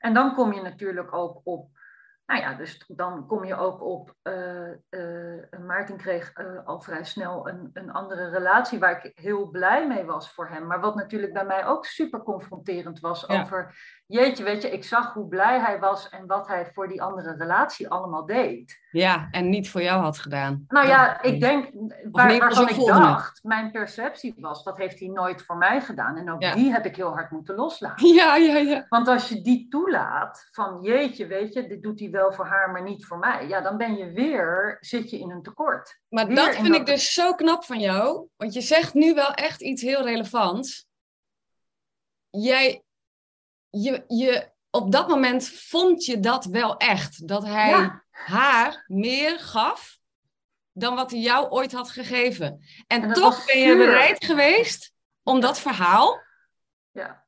[0.00, 1.77] En dan kom je natuurlijk ook op
[2.28, 4.14] nou ja, dus dan kom je ook op.
[4.22, 9.50] Uh, uh, Maarten kreeg uh, al vrij snel een, een andere relatie waar ik heel
[9.50, 10.66] blij mee was voor hem.
[10.66, 13.74] Maar wat natuurlijk bij mij ook super confronterend was over.
[14.06, 17.36] Jeetje, weet je, ik zag hoe blij hij was en wat hij voor die andere
[17.36, 18.86] relatie allemaal deed.
[18.90, 20.64] Ja, en niet voor jou had gedaan.
[20.68, 21.70] Nou ja, ik denk,
[22.10, 26.16] waar, waarvan ik dacht, mijn perceptie was, dat heeft hij nooit voor mij gedaan.
[26.16, 28.06] En ook die heb ik heel hard moeten loslaten.
[28.18, 28.86] Ja, ja, ja.
[28.88, 32.70] Want als je die toelaat, van jeetje, weet je, dit doet hij wel voor haar,
[32.70, 33.48] maar niet voor mij.
[33.48, 36.00] Ja, dan ben je weer, zit je in een tekort.
[36.08, 39.62] Maar dat vind ik dus zo knap van jou, want je zegt nu wel echt
[39.62, 40.86] iets heel relevants.
[42.30, 42.82] Jij,
[43.70, 49.98] je, je, op dat moment vond je dat wel echt, dat hij haar meer gaf
[50.72, 52.64] dan wat hij jou ooit had gegeven.
[52.86, 56.22] En, toch ben je bereid geweest om dat verhaal,
[56.90, 57.24] ja.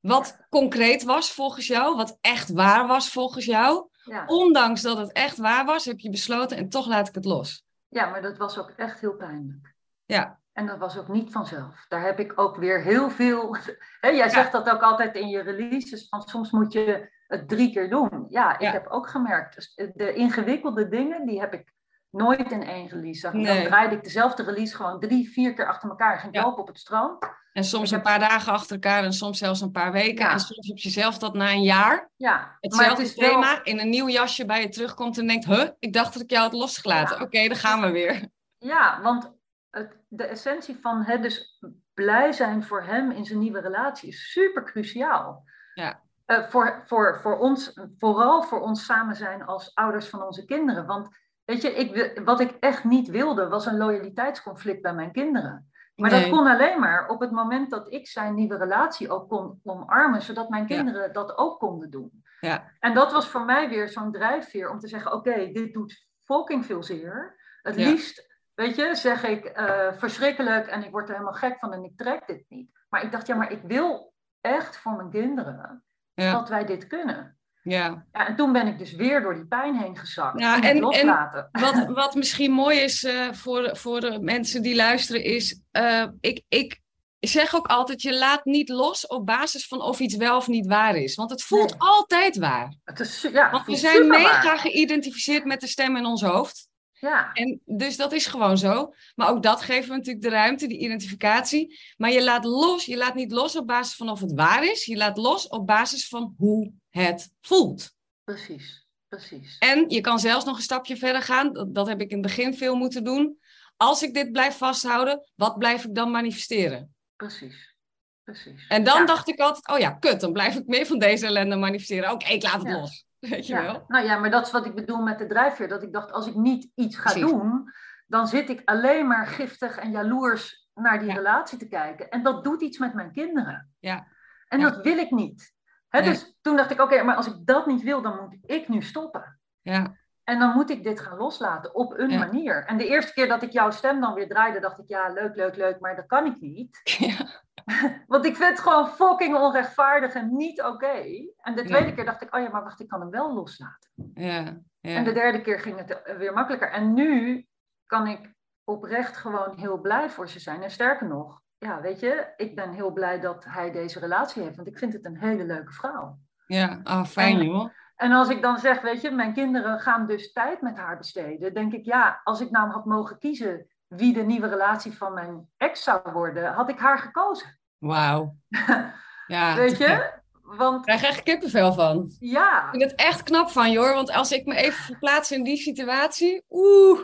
[0.00, 4.24] wat concreet was volgens jou, wat echt waar was volgens jou, ja.
[4.26, 7.64] ondanks dat het echt waar was, heb je besloten en toch laat ik het los.
[7.88, 9.74] Ja, maar dat was ook echt heel pijnlijk.
[10.04, 10.40] Ja.
[10.52, 11.84] En dat was ook niet vanzelf.
[11.88, 13.56] Daar heb ik ook weer heel veel.
[14.00, 17.72] Hè, jij zegt dat ook altijd in je releases: van soms moet je het drie
[17.72, 18.26] keer doen.
[18.28, 19.54] Ja, ik heb ook gemerkt.
[19.54, 21.72] Dus de ingewikkelde dingen, die heb ik
[22.12, 23.30] nooit in één release.
[23.30, 26.18] Dan draaide ik dezelfde release gewoon drie, vier keer achter elkaar.
[26.18, 26.42] Ging ja.
[26.42, 27.26] lopen op het strand.
[27.52, 30.30] En soms een paar dagen achter elkaar en soms zelfs een paar weken.
[30.30, 32.10] En soms heb je zelf dat na een jaar.
[32.16, 32.56] Ja.
[32.60, 35.44] Hetzelfde het thema in een nieuw jasje bij je terugkomt en denkt...
[35.44, 37.14] Huh, ik dacht dat ik jou had losgelaten.
[37.14, 38.28] Oké, okay, dan gaan we weer.
[38.58, 39.32] Ja, want
[39.70, 41.60] het, de essentie van het dus
[41.94, 45.44] blij zijn voor hem in zijn nieuwe relatie is super cruciaal.
[45.74, 46.00] Ja.
[46.26, 50.86] Uh, voor, voor, voor ons, vooral voor ons samen zijn als ouders van onze kinderen.
[50.86, 51.08] Want
[51.52, 55.70] weet je, ik, wat ik echt niet wilde, was een loyaliteitsconflict bij mijn kinderen.
[55.94, 59.60] Maar dat kon alleen maar op het moment dat ik zijn nieuwe relatie ook kon
[59.62, 62.24] omarmen, zodat mijn kinderen dat ook konden doen.
[62.40, 62.70] Ja.
[62.80, 66.66] En dat was voor mij weer zo'n drijfveer om te zeggen: oké, dit doet fucking
[66.66, 67.36] veel zeer.
[67.62, 71.72] Het liefst Weet je, zeg ik uh, verschrikkelijk en ik word er helemaal gek van
[71.72, 72.70] en ik trek dit niet.
[72.88, 75.84] Maar ik dacht, ja, maar ik wil echt voor mijn kinderen
[76.14, 77.38] dat wij dit kunnen.
[77.62, 78.04] Ja.
[78.12, 78.26] ja.
[78.26, 80.40] En toen ben ik dus weer door die pijn heen gezakt.
[80.40, 81.06] Ja, en, en
[81.52, 86.42] wat, wat misschien mooi is uh, voor, voor de mensen die luisteren, is: uh, ik,
[86.48, 86.80] ik
[87.20, 90.66] zeg ook altijd: je laat niet los op basis van of iets wel of niet
[90.66, 91.14] waar is.
[91.14, 92.74] Want het voelt altijd waar.
[92.84, 96.70] Het is, ja, Want we zijn mega geïdentificeerd met de stem in ons hoofd.
[96.92, 97.32] Ja.
[97.32, 98.94] En dus dat is gewoon zo.
[99.14, 101.78] Maar ook dat geven we natuurlijk de ruimte, die identificatie.
[101.96, 104.84] Maar je laat los, je laat niet los op basis van of het waar is.
[104.84, 107.94] Je laat los op basis van hoe het voelt.
[108.24, 109.58] Precies, precies.
[109.58, 111.52] En je kan zelfs nog een stapje verder gaan.
[111.52, 113.38] Dat, dat heb ik in het begin veel moeten doen.
[113.76, 116.94] Als ik dit blijf vasthouden, wat blijf ik dan manifesteren?
[117.16, 117.76] Precies,
[118.24, 118.66] precies.
[118.68, 119.06] En dan Ja.
[119.06, 122.10] dacht ik altijd, oh ja, kut, dan blijf ik meer van deze ellende manifesteren.
[122.10, 122.78] Oké, ik laat het Ja.
[122.80, 123.04] los.
[123.20, 123.62] Weet je Ja.
[123.62, 123.84] wel?
[123.88, 125.68] Nou ja, maar dat is wat ik bedoel met de drijfveer.
[125.68, 127.30] Dat ik dacht, als ik niet iets ga Precies.
[127.30, 127.72] doen,
[128.06, 132.08] dan zit ik alleen maar giftig en jaloers naar die relatie te kijken.
[132.08, 133.70] En dat doet iets met mijn kinderen.
[133.78, 134.06] Ja.
[134.48, 135.52] En dat wil ik niet.
[136.00, 138.82] Dus toen dacht ik, oké, maar als ik dat niet wil, dan moet ik nu
[138.82, 139.40] stoppen.
[139.60, 142.18] Ja, En dan moet ik dit gaan loslaten op een Ja.
[142.18, 142.64] manier.
[142.64, 145.36] En de eerste keer dat ik jouw stem dan weer draaide, dacht ik, ja, leuk,
[145.36, 146.80] leuk, leuk, maar dat kan ik niet.
[146.98, 147.16] ja,
[148.06, 151.02] Want ik vind het gewoon fucking onrechtvaardig en niet oké.
[151.36, 153.90] En de tweede keer dacht ik, oh ja, maar wacht, ik kan hem wel loslaten.
[154.14, 154.60] ja.
[154.80, 154.96] ja.
[154.96, 156.70] En de derde keer ging het weer makkelijker.
[156.70, 157.46] En nu
[157.86, 158.32] kan ik
[158.64, 160.62] oprecht gewoon heel blij voor ze zijn.
[160.62, 164.56] En sterker nog, ja, weet je, ik ben heel blij dat hij deze relatie heeft.
[164.56, 166.18] Want ik vind het een hele leuke vrouw.
[166.46, 167.68] Ja, ah, fijn En- joh.
[167.96, 171.54] En als ik dan zeg, weet je, mijn kinderen gaan dus tijd met haar besteden.
[171.54, 175.48] Denk ik, ja, als ik nou had mogen kiezen wie de nieuwe relatie van mijn
[175.56, 177.58] ex zou worden, had ik haar gekozen.
[177.78, 178.36] Wauw.
[179.26, 180.12] Ja, weet je?
[180.42, 182.16] Want Ik krijg echt kippenvel van.
[182.18, 183.94] ja, Ik vind het echt knap van je hoor.
[183.94, 186.44] Want als ik me even verplaats in die situatie.
[186.50, 187.00] Oeh.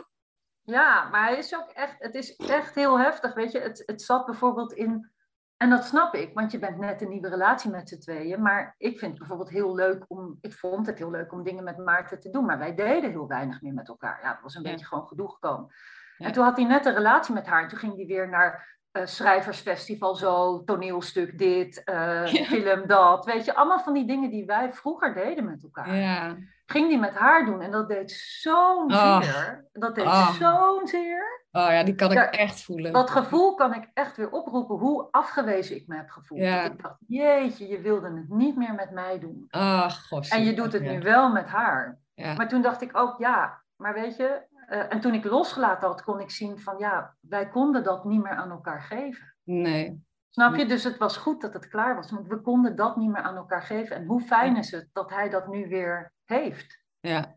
[0.69, 3.59] Ja, maar hij is ook echt, het is echt heel heftig, weet je.
[3.59, 5.11] Het, het zat bijvoorbeeld in,
[5.57, 8.41] en dat snap ik, want je bent net een nieuwe relatie met z'n tweeën.
[8.41, 11.63] Maar ik vind het bijvoorbeeld heel leuk om, ik vond het heel leuk om dingen
[11.63, 12.45] met Maarten te doen.
[12.45, 14.19] Maar wij deden heel weinig meer met elkaar.
[14.23, 14.71] Ja, het was een Ja.
[14.71, 15.73] beetje gewoon gedoe gekomen.
[16.17, 16.25] Ja.
[16.25, 17.61] En toen had hij net een relatie met haar.
[17.63, 22.43] En toen ging hij weer naar eh, schrijversfestival zo, toneelstuk dit, eh, Ja.
[22.43, 23.25] film dat.
[23.25, 26.35] Weet je, allemaal van die dingen die wij vroeger deden met elkaar Ja.
[26.69, 27.61] Ging die met haar doen.
[27.61, 29.21] En dat deed zo'n Oh.
[29.21, 29.65] zeer.
[29.73, 30.31] Dat deed Oh.
[30.33, 31.37] zo'n zeer.
[31.51, 32.93] Oh ja, die kan ik Ja, echt voelen.
[32.93, 34.75] Dat gevoel kan ik echt weer oproepen.
[34.77, 36.39] Hoe afgewezen ik me heb gevoeld.
[36.41, 36.63] Ja.
[36.63, 39.45] Ik dacht, jeetje, je wilde het niet meer met mij doen.
[39.49, 40.31] Ach, gosh.
[40.31, 40.91] En je doet het ja.
[40.91, 41.99] nu wel met haar.
[42.13, 42.33] Ja.
[42.33, 44.41] Maar toen dacht ik ook, ja, maar weet je...
[44.67, 48.23] eh, en toen ik losgelaten had, kon ik zien van, ja, wij konden dat niet
[48.23, 49.35] meer aan elkaar geven.
[49.43, 50.07] Nee.
[50.29, 50.65] Snap je?
[50.65, 52.11] Dus het was goed dat het klaar was.
[52.11, 53.95] Want we konden dat niet meer aan elkaar geven.
[53.95, 56.83] En hoe fijn is het dat hij dat nu weer heeft.
[56.99, 57.35] Ja.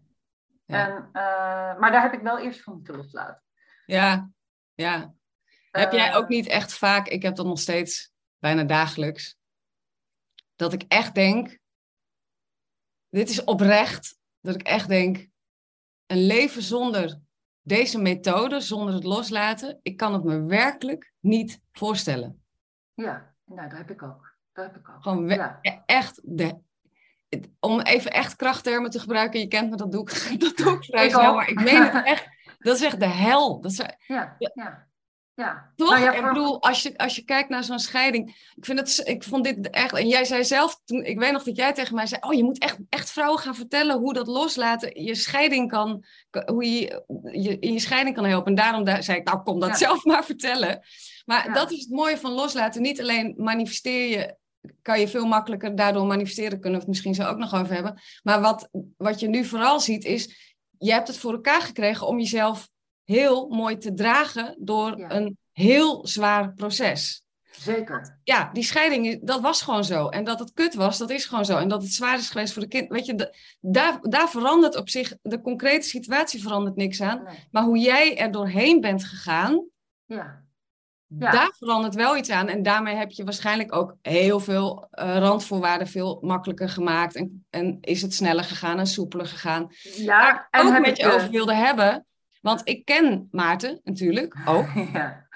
[0.64, 0.88] Ja.
[0.88, 3.42] En, eh, maar daar heb ik wel eerst voor moeten loslaten.
[3.86, 4.30] Ja.
[4.74, 5.14] Ja.
[5.70, 9.36] Heb jij Eh, ook niet echt vaak, ik heb dat nog steeds bijna dagelijks,
[10.56, 11.58] dat ik echt denk,
[13.08, 15.28] dit is oprecht, dat ik echt denk,
[16.06, 17.20] een leven zonder
[17.62, 22.41] deze methode, zonder het loslaten, ik kan het me werkelijk niet voorstellen.
[22.94, 24.34] Ja, nou, dat heb ik ook.
[24.52, 25.02] Dat heb ik ook.
[25.02, 25.60] Gewoon ja.
[25.86, 26.58] Echt de.
[27.60, 30.84] Om even echt krachttermen te gebruiken, je kent me, dat doe ik, dat doe ik
[30.84, 32.28] vrij snel, maar ik meen het echt.
[32.58, 33.60] Dat is echt de hel.
[33.60, 33.76] Dat is,
[34.06, 34.86] Ja, ja,
[35.34, 35.72] ja.
[35.76, 35.90] toch?
[35.90, 39.00] Nou ja, Ik bedoel, als je, als je kijkt naar zo'n scheiding, ik, vind het,
[39.08, 39.94] ik vond dit echt.
[39.94, 42.44] En jij zei zelf, toen, ik weet nog dat jij tegen mij zei: Oh, je
[42.44, 46.04] moet echt, echt vrouwen gaan vertellen hoe dat loslaten je scheiding kan,
[46.46, 47.02] hoe je
[47.32, 48.48] je in je scheiding kan helpen.
[48.48, 49.74] En daarom daar, zei ik: Nou, kom dat Ja.
[49.76, 50.80] zelf maar vertellen.
[51.24, 51.52] Maar Ja.
[51.54, 52.82] dat is het mooie van loslaten.
[52.82, 54.36] Niet alleen manifesteer je
[54.82, 56.50] kan je veel makkelijker daardoor manifesteren.
[56.60, 58.00] Kunnen we het misschien zo ook nog over hebben.
[58.22, 62.18] Maar wat, wat je nu vooral ziet is, je hebt het voor elkaar gekregen om
[62.18, 62.68] jezelf
[63.04, 65.10] heel mooi te dragen door Ja.
[65.10, 67.22] een heel zwaar proces.
[67.50, 68.20] Zeker.
[68.24, 70.08] Ja, die scheiding, dat was gewoon zo.
[70.08, 71.56] En dat het kut was, dat is gewoon zo.
[71.58, 72.88] En dat het zwaar is geweest voor de kind.
[72.88, 73.30] Weet je, da-
[73.60, 77.22] daar, daar verandert op zich, de concrete situatie verandert niks aan.
[77.22, 77.36] Nee.
[77.50, 79.66] Maar hoe jij er doorheen bent gegaan,
[80.06, 80.41] Ja.
[81.18, 81.30] Ja.
[81.30, 82.48] daar verandert wel iets aan.
[82.48, 87.16] En daarmee heb je waarschijnlijk ook heel veel eh, randvoorwaarden veel makkelijker gemaakt.
[87.16, 89.66] En, en is het sneller gegaan en soepeler gegaan.
[89.96, 92.06] Ja, en ook met je over wilde hebben.
[92.40, 94.66] Want ik ken Maarten natuurlijk ook.
[94.92, 95.28] Ja.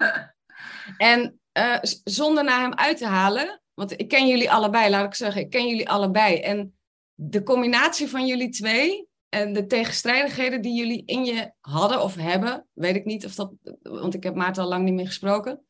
[0.97, 3.61] En eh, zonder naar hem uit te halen.
[3.75, 5.41] Want ik ken jullie allebei, laat ik zeggen.
[5.41, 6.41] Ik ken jullie allebei.
[6.41, 6.77] En
[7.15, 9.09] de combinatie van jullie twee.
[9.37, 12.67] En de tegenstrijdigheden die jullie in je hadden of hebben.
[12.73, 13.53] Weet ik niet of dat.
[13.83, 15.67] Want ik heb Maarten al lang niet meer gesproken.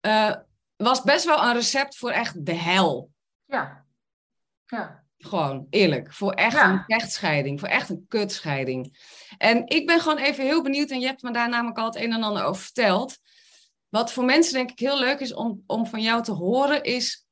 [0.00, 0.36] eh,
[0.76, 3.10] was best wel een recept voor echt de hel.
[3.44, 3.84] Ja.
[4.66, 5.04] Ja.
[5.18, 6.12] Gewoon, eerlijk.
[6.12, 6.70] Voor echt Ja.
[6.72, 7.60] een vechtscheiding.
[7.60, 9.08] Voor echt een kutscheiding.
[9.38, 10.90] En ik ben gewoon even heel benieuwd.
[10.90, 13.18] En je hebt me daar namelijk al het een en ander over verteld.
[13.88, 17.26] Wat voor mensen denk ik heel leuk is om, om van jou te horen is...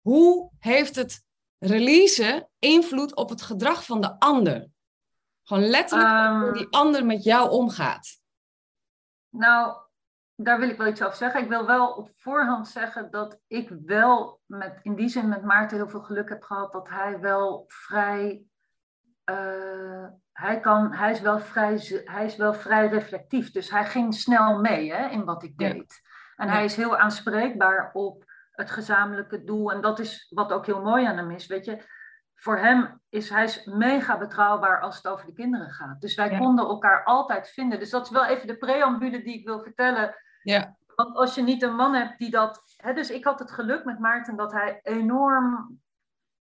[0.00, 1.22] Hoe heeft het
[1.58, 4.68] releasen invloed op het gedrag van de ander?
[5.52, 8.20] Gewoon letterlijk Ehm, hoe die ander met jou omgaat.
[9.28, 9.76] Nou,
[10.36, 11.40] daar wil ik wel iets over zeggen.
[11.42, 15.76] Ik wil wel op voorhand zeggen dat ik wel met, in die zin met Maarten
[15.76, 18.44] heel veel geluk heb gehad dat hij wel vrij
[19.24, 23.50] eh, hij, kan, hij, is wel vrij, hij is wel vrij reflectief.
[23.50, 25.68] Dus hij ging snel mee hè, in wat ik Ja.
[25.72, 26.00] deed.
[26.36, 26.52] En Ja.
[26.52, 29.72] hij is heel aanspreekbaar op het gezamenlijke doel.
[29.72, 31.46] En dat is wat ook heel mooi aan hem is.
[31.46, 31.84] Weet je,
[32.42, 36.00] voor hem is hij mega betrouwbaar als het over de kinderen gaat.
[36.00, 36.38] Dus wij Ja.
[36.38, 37.78] konden elkaar altijd vinden.
[37.78, 40.14] Dus dat is wel even de preambule die ik wil vertellen.
[40.42, 42.62] Ja, Want als je niet een man hebt die dat.
[42.76, 45.78] Hè, dus ik had het geluk met Maarten dat hij enorm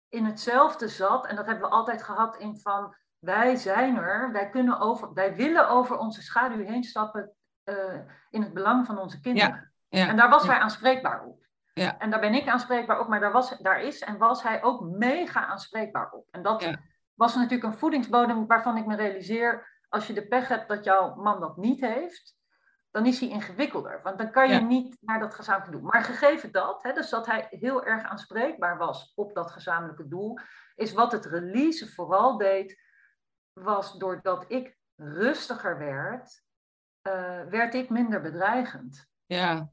[0.09, 1.27] in hetzelfde zat.
[1.27, 2.95] En dat hebben we altijd gehad in van.
[3.19, 7.33] Wij zijn er, wij, kunnen over, wij willen over onze schaduw heen stappen
[7.65, 9.73] eh, in het belang van onze kinderen.
[9.89, 10.09] ja.
[10.09, 10.51] En daar was Ja.
[10.51, 11.42] hij aanspreekbaar op.
[11.73, 11.99] Ja.
[11.99, 14.81] En daar ben ik aanspreekbaar op, maar daar, was, daar is en was hij ook
[14.81, 16.27] mega aanspreekbaar op.
[16.31, 16.79] En dat Ja.
[17.15, 21.15] was natuurlijk een voedingsbodem waarvan ik me realiseer, als je de pech hebt dat jouw
[21.15, 22.37] man dat niet heeft,
[22.91, 24.01] dan is hij ingewikkelder.
[24.03, 24.61] Want dan kan je Ja.
[24.61, 25.91] niet naar dat gezamenlijke doel.
[25.91, 30.39] Maar gegeven dat, hè, dus dat hij heel erg aanspreekbaar was op dat gezamenlijke doel,
[30.75, 32.81] is wat het release vooral deed,
[33.53, 36.43] was doordat ik rustiger werd,
[37.03, 39.07] eh, werd ik minder bedreigend.
[39.27, 39.71] ja,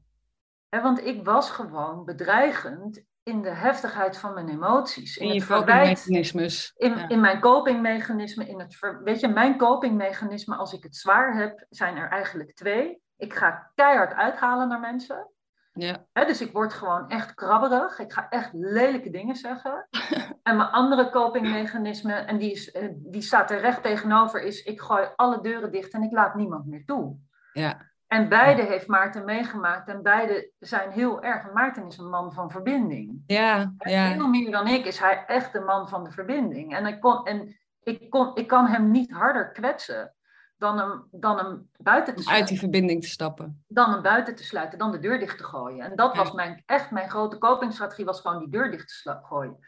[0.70, 5.16] Want ik was gewoon bedreigend in de heftigheid van mijn emoties.
[5.16, 6.72] In, in je copingmechanismes.
[6.76, 7.08] in, Ja.
[7.08, 8.48] in mijn copingmechanisme.
[8.48, 12.54] In het ver- weet je, mijn copingmechanisme als ik het zwaar heb, zijn er eigenlijk
[12.54, 13.02] twee.
[13.16, 15.30] Ik ga keihard uithalen naar mensen.
[15.72, 17.98] Ja, dus ik word gewoon echt krabberig.
[17.98, 19.88] Ik ga echt lelijke dingen zeggen.
[20.42, 24.80] en mijn andere copingmechanisme, en die, is, eh, die staat er recht tegenover, is ik
[24.80, 27.16] gooi alle deuren dicht en ik laat niemand meer toe.
[27.52, 31.46] ja, En beide heeft Maarten meegemaakt en beide zijn heel erg.
[31.46, 33.22] En Maarten is een man van verbinding.
[33.26, 34.12] ja, ja.
[34.12, 36.74] Veel meer dan ik is hij echt de man van de verbinding.
[36.76, 40.14] En, ik kon, en ik, kon, ik kan hem niet harder kwetsen
[40.56, 43.64] dan hem, dan hem buiten te sluiten uit die verbinding te stappen.
[43.68, 45.84] dan hem buiten te sluiten, dan de deur dicht te gooien.
[45.84, 46.18] En dat Ja.
[46.18, 49.58] was mijn, echt mijn grote copingstrategie, was gewoon die deur dicht te gooien.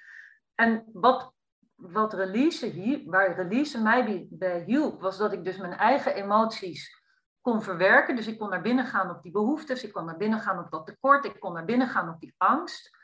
[0.54, 1.32] En wat,
[1.74, 7.01] wat release hier, waar release mij bij hielp, was dat ik dus mijn eigen emoties
[7.42, 8.16] kon verwerken.
[8.16, 10.70] Dus ik kon naar binnen gaan op die behoeftes, ik kon naar binnen gaan op
[10.70, 12.98] dat tekort, ik kon naar binnen gaan op die angst.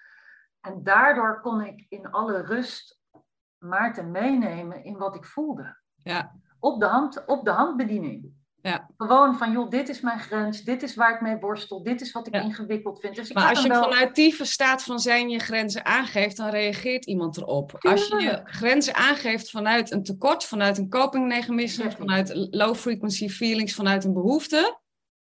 [0.60, 2.98] En daardoor kon ik in alle rust
[3.58, 5.78] Maarten meenemen in wat ik voelde.
[5.94, 8.32] Ja, Op de, hand, op de handbediening.
[8.62, 8.90] Ja.
[8.96, 12.12] Gewoon van, joh, dit is mijn grens, dit is waar ik mee worstel, dit is
[12.12, 12.40] wat ik Ja.
[12.40, 13.14] ingewikkeld vind.
[13.14, 16.48] Dus ik maar als je wel- vanuit die staat van zijn je grenzen aangeeft, dan
[16.48, 17.76] reageert iemand erop.
[17.78, 23.74] Als je je grenzen aangeeft vanuit een tekort, vanuit een copingmechanisme, vanuit low frequency feelings,
[23.74, 24.78] vanuit een behoefte,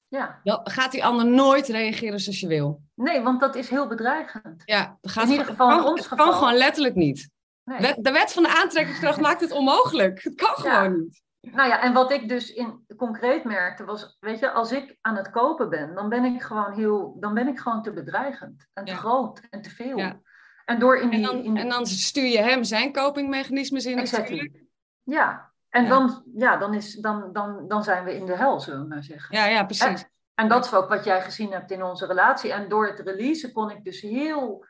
[0.09, 2.81] Ja, dan gaat die ander nooit reageren zoals je wil.
[2.95, 4.63] nee, want dat is heel bedreigend.
[4.65, 6.27] Ja, dat gaat In ieder gewoon- geval kan, ons het geval.
[6.27, 7.31] kan gewoon letterlijk niet.
[7.65, 7.95] Nee.
[8.01, 10.23] De wet van de aantrekkingskracht maakt het onmogelijk.
[10.23, 11.23] Het kan gewoon niet.
[11.41, 15.17] Nou ja, en wat ik dus in concreet merkte was, weet je, als ik aan
[15.17, 18.85] het kopen ben, dan ben ik gewoon heel, dan ben ik gewoon te bedreigend en
[18.85, 18.97] te Ja.
[18.99, 19.99] groot en te veel.
[19.99, 20.21] Ja.
[20.65, 23.87] En door in En die, dan, in die- en dan stuur je hem zijn copingmechanismes
[23.87, 24.37] in Exactly.
[24.37, 24.65] natuurlijk.
[25.03, 25.89] ja, en Ja.
[25.89, 29.03] dan, ja, dan, is, dan, dan, dan zijn we in de hel, zullen we maar
[29.05, 29.37] zeggen.
[29.37, 30.05] Ja, ja, precies.
[30.35, 32.53] En dat is ook wat jij gezien hebt in onze relatie.
[32.53, 34.65] En door het releasen kon ik dus heel,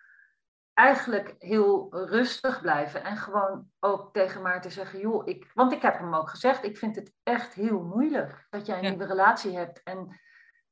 [0.74, 3.04] eigenlijk heel rustig blijven.
[3.04, 6.78] En gewoon ook tegen Maarten zeggen, joh, ik, want ik heb hem ook gezegd, ik
[6.78, 8.88] vind het echt heel moeilijk dat jij een Ja.
[8.88, 9.82] nieuwe relatie hebt.
[9.82, 10.20] En,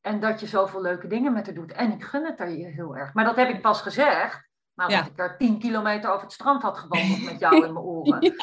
[0.00, 1.72] en dat je zoveel leuke dingen met haar doet.
[1.72, 3.14] En ik gun het er je heel erg.
[3.14, 4.46] Maar dat heb ik pas gezegd.
[4.74, 5.04] Nadat Ja.
[5.06, 8.34] ik er tien kilometer over het strand had gewandeld met jou in mijn oren.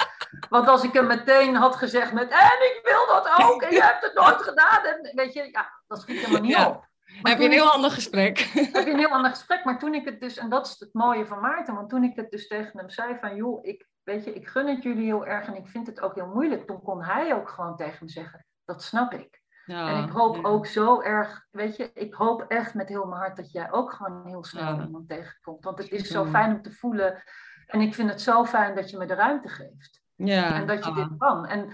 [0.49, 3.81] Want als ik hem meteen had gezegd met, en ik wil dat ook, en je
[3.81, 4.83] hebt het nooit gedaan.
[4.83, 6.67] En weet je, ja, dat schiet helemaal niet Ja.
[6.67, 6.87] op.
[7.21, 8.37] Maar heb je een heel ik- ander gesprek.
[8.73, 9.63] heb je een heel ander gesprek.
[9.63, 12.15] Maar toen ik het dus, en dat is het mooie van Maarten, want toen ik
[12.15, 15.25] het dus tegen hem zei van, joh, ik, weet je, ik gun het jullie heel
[15.25, 16.67] erg en ik vind het ook heel moeilijk.
[16.67, 19.43] Toen kon hij ook gewoon tegen me zeggen, dat snap ik.
[19.65, 20.41] Ja, en ik hoop ja.
[20.41, 23.93] ook zo erg, weet je, ik hoop echt met heel mijn hart dat jij ook
[23.93, 24.83] gewoon heel snel Ja.
[24.83, 25.63] iemand tegenkomt.
[25.63, 27.23] Want het is zo fijn om te voelen.
[27.65, 30.01] En ik vind het zo fijn dat je me de ruimte geeft.
[30.15, 30.53] Ja.
[30.55, 31.45] En dat je dit kan.
[31.45, 31.69] En,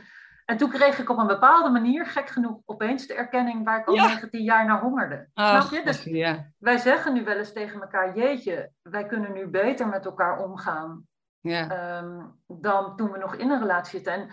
[0.52, 3.88] en toen kreeg ik op een bepaalde manier, gek genoeg, opeens de erkenning waar ik
[3.88, 4.08] al Ja.
[4.08, 5.28] 19 jaar naar hongerde.
[5.34, 5.86] Ach, Snap je?
[5.86, 6.52] Dus ja.
[6.58, 11.08] wij zeggen nu wel eens tegen elkaar, jeetje, wij kunnen nu beter met elkaar omgaan
[11.40, 11.70] Ja.
[11.70, 14.14] ehm, dan toen we nog in een relatie zitten.
[14.14, 14.30] En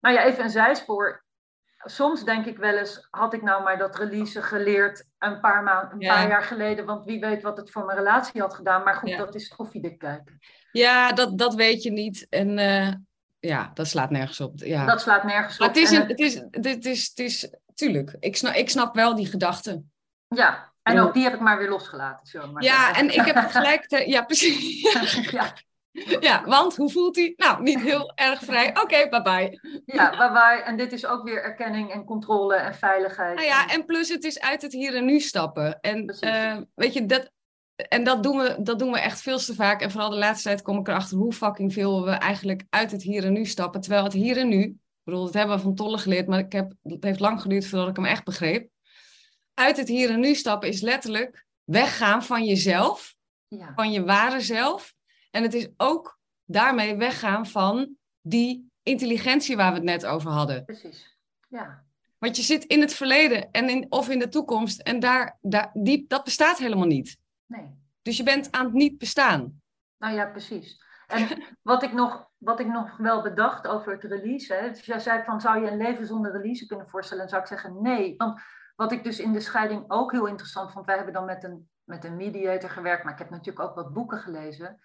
[0.00, 1.24] nou ja, even een zijspoor.
[1.78, 5.92] Soms denk ik wel eens, had ik nou maar dat release geleerd een paar, maanden,
[5.92, 8.84] een paar jaar geleden, want wie weet wat het voor mijn relatie had gedaan.
[8.84, 10.38] Maar goed, dat is koffiedik kijken.
[10.72, 12.26] Ja, dat, dat weet je niet.
[12.28, 12.92] En eh,
[13.48, 14.52] ja, dat slaat nergens op.
[14.58, 14.84] Ja.
[14.86, 15.58] Dat slaat nergens op.
[15.58, 18.94] maar het is, een, het is, dit is, het is, tuurlijk, ik snap, ik snap
[18.94, 19.82] wel die gedachte.
[20.28, 21.02] Ja, en Ja.
[21.02, 22.40] ook die heb ik maar weer losgelaten.
[22.40, 24.80] We maar Ja, en ik heb tegelijkertijd, ja precies.
[25.30, 25.52] ja,
[26.20, 27.32] Ja, want hoe voelt hij?
[27.36, 28.68] Nou, niet heel erg vrij.
[28.82, 29.60] Oké, bye bye.
[29.86, 30.62] ja bye bye.
[30.64, 33.34] En dit is ook weer erkenning en controle en veiligheid.
[33.34, 35.80] Nou ja, en plus het is uit het hier en nu stappen.
[35.80, 37.30] En eh, weet je, dat,
[37.88, 39.80] en dat doen, we, dat doen we echt veel te vaak.
[39.82, 43.02] En vooral de laatste tijd kom ik erachter hoe fucking veel we eigenlijk uit het
[43.02, 43.80] hier en nu stappen.
[43.80, 46.52] Terwijl het hier en nu, ik bedoel, dat hebben we van Tolle geleerd, maar ik
[46.52, 48.68] heb, het heeft lang geduurd voordat ik hem echt begreep.
[49.54, 53.14] Uit het hier en nu stappen is letterlijk weggaan van jezelf,
[53.48, 53.72] Ja.
[53.74, 54.94] van je ware zelf.
[55.30, 60.64] En het is ook daarmee weggaan van die intelligentie waar we het net over hadden.
[60.64, 61.16] Precies.
[61.48, 61.84] Ja.
[62.18, 65.70] Want je zit in het verleden en in, of in de toekomst en daar, daar,
[65.74, 67.18] die, dat bestaat helemaal niet.
[67.48, 67.86] Nee.
[68.02, 69.62] Dus je bent aan het niet bestaan.
[69.98, 70.86] Nou ja, precies.
[71.06, 74.54] En wat ik nog, wat ik nog wel bedacht over het release.
[74.54, 77.22] Hè, dus jij zei van zou je een leven zonder release kunnen voorstellen?
[77.22, 78.14] Dan zou ik zeggen nee.
[78.16, 78.40] Want
[78.76, 80.86] wat ik dus in de scheiding ook heel interessant vond.
[80.86, 83.04] Wij hebben dan met een, met een mediator gewerkt.
[83.04, 84.80] Maar ik heb natuurlijk ook wat boeken gelezen.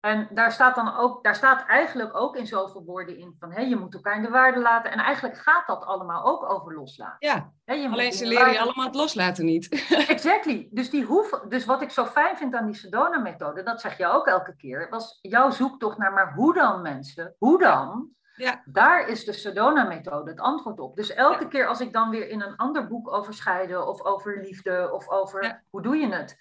[0.00, 3.60] En daar staat dan ook, daar staat eigenlijk ook in zoveel woorden in van hé,
[3.62, 4.90] je moet elkaar in de waarde laten.
[4.92, 7.16] En eigenlijk gaat dat allemaal ook over loslaten.
[7.28, 9.68] Ja, Hè, je moet alleen ze leren je allemaal het loslaten niet.
[10.08, 10.68] Exactly.
[10.70, 14.06] Dus, die hoeven, dus wat ik zo fijn vind aan die Sedona-methode, dat zeg je
[14.06, 17.34] ook elke keer, was jouw zoektocht naar maar hoe dan mensen?
[17.38, 18.08] Hoe dan?
[18.36, 18.62] Ja.
[18.64, 20.96] Daar is de Sedona-methode het antwoord op.
[20.96, 21.48] Dus elke Ja.
[21.48, 25.08] keer als ik dan weer in een ander boek over scheiden of over liefde of
[25.08, 25.62] over Ja.
[25.70, 26.36] hoe doe je het,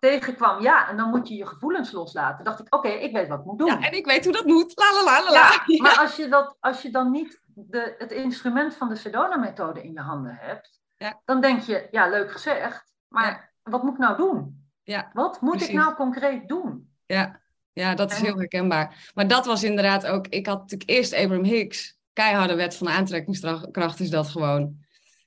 [0.00, 2.44] tegenkwam, ja, en dan moet je je gevoelens loslaten.
[2.44, 3.66] dacht ik, oké, ik weet wat ik moet doen.
[3.66, 4.72] Ja, en ik weet hoe dat moet.
[4.78, 5.62] La la la la Ja, la.
[5.66, 5.82] Ja.
[5.82, 9.92] maar als je, dat, als je dan niet de, het instrument van de Sedona-methode in
[9.92, 11.20] je handen hebt, Ja.
[11.24, 14.64] dan denk je, ja, leuk gezegd, maar wat moet ik nou doen?
[14.82, 15.68] Ja, Wat moet precies.
[15.68, 16.90] ik nou concreet doen?
[17.06, 17.40] Ja,
[17.72, 19.10] ja, dat is heel herkenbaar.
[19.14, 20.26] Maar dat was inderdaad ook...
[20.26, 21.98] Ik had natuurlijk eerst Abraham Hicks.
[22.12, 24.78] Keiharde wet van de aantrekkingskracht is dat gewoon.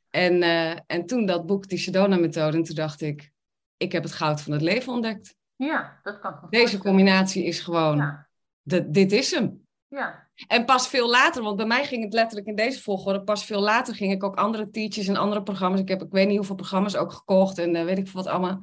[0.09, 2.57] En, eh, en toen dat boek, die Sedona-methode.
[2.57, 3.31] En toen dacht ik,
[3.77, 5.35] ik heb het goud van het leven ontdekt.
[5.55, 7.97] Ja, dat kan Deze combinatie is gewoon...
[7.97, 8.27] Ja,
[8.61, 9.65] de- dit is hem.
[9.87, 13.23] ja, En pas veel later, want bij mij ging het letterlijk in deze volgorde.
[13.23, 15.79] Pas veel later ging ik ook andere teachers en andere programma's.
[15.79, 18.61] Ik heb ik weet niet hoeveel programma's ook gekocht en eh, weet ik wat allemaal.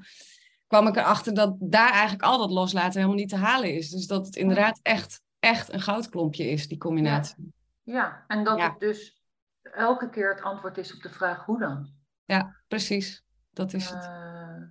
[0.66, 3.90] Kwam ik erachter dat daar eigenlijk al dat loslaten helemaal niet te halen is.
[3.90, 7.52] Dus dat het inderdaad echt, echt een goudklompje is, die combinatie.
[7.82, 8.24] ja.
[8.26, 8.70] En dat Ja.
[8.70, 9.22] het dus
[9.62, 11.90] elke keer het antwoord is op de vraag hoe dan?
[12.24, 13.22] Ja, precies.
[13.52, 14.04] Dat is het.
[14.04, 14.62] Eh,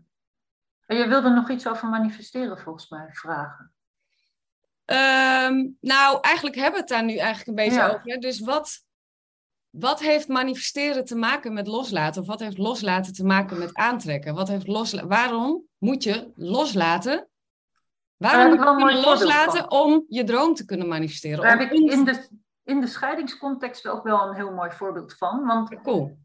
[0.89, 3.73] en je wilde nog iets over manifesteren volgens mij vragen.
[4.85, 7.87] Ehm, nou, eigenlijk hebben we het daar nu eigenlijk een beetje Ja.
[7.93, 8.19] over.
[8.19, 8.83] Dus wat,
[9.69, 12.21] wat heeft manifesteren te maken met loslaten?
[12.21, 14.33] Of wat heeft loslaten te maken met aantrekken?
[14.35, 17.27] Wat heeft losla waarom moet je loslaten?
[18.17, 21.41] Waarom moet je loslaten om je droom te kunnen manifesteren?
[21.41, 22.27] Daar heb ik in- in de,
[22.63, 25.45] in de scheidingscontext ook wel een heel mooi voorbeeld van.
[25.45, 26.17] Want Cool.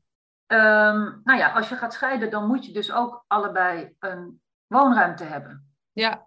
[0.47, 4.43] Ehm, nou ja, als je gaat scheiden, dan moet je dus ook allebei een
[4.75, 5.75] woonruimte hebben.
[5.93, 6.27] Ja,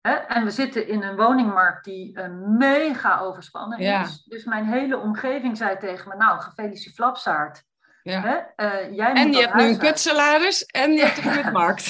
[0.00, 0.12] Hè?
[0.14, 2.20] En we zitten in een woningmarkt die
[2.58, 4.00] mega overspannen Ja.
[4.02, 4.22] is.
[4.24, 7.64] Dus mijn hele omgeving zei tegen me, nou, gefeliciteerd flapsaard.
[8.02, 8.20] ja.
[8.20, 8.36] Hè?
[8.56, 11.84] Eh, jij En je hebt nu een kutsalaris en je hebt een kutmarkt.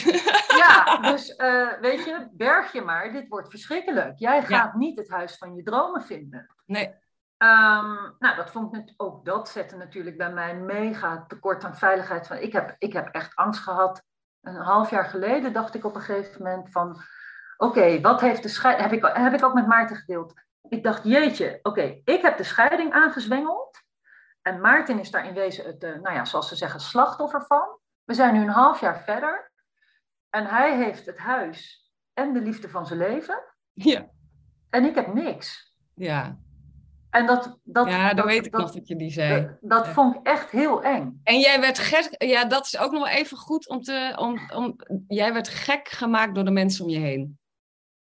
[0.58, 4.18] Ja, dus eh, weet je, berg je maar, dit wordt verschrikkelijk.
[4.18, 6.54] Jij gaat niet het huis van je dromen vinden.
[6.66, 6.94] nee,
[7.38, 11.76] Ehm, nou, dat vond ik ook dat zette natuurlijk bij mij een mega tekort aan
[11.76, 12.26] veiligheid.
[12.26, 14.02] Van, ik, heb, ik heb echt angst gehad.
[14.42, 17.02] Een half jaar geleden dacht ik op een gegeven moment van...
[17.56, 18.90] Oké, wat heeft de scheiding...
[18.90, 20.32] Heb ik, heb ik ook met Maarten gedeeld.
[20.68, 23.82] Ik dacht, jeetje, oké, ik heb de scheiding aangezwengeld.
[24.42, 27.78] En Maarten is daar in wezen het, eh, nou ja, zoals ze zeggen, slachtoffer van.
[28.04, 29.52] We zijn nu een half jaar verder.
[30.30, 33.44] En hij heeft het huis en de liefde van zijn leven.
[33.72, 34.08] ja.
[34.70, 35.76] En ik heb niks.
[35.94, 36.38] Ja,
[37.10, 39.40] En dat, dat, ja dat, dat, weet ik dat, nog dat je die zei.
[39.42, 39.92] Dat, dat Ja.
[39.92, 41.20] vond ik echt heel eng.
[41.24, 44.40] En jij werd gek, ja, dat is ook nog wel even goed om te, om,
[44.54, 44.76] om,
[45.08, 47.38] jij werd gek gemaakt door de mensen om je heen.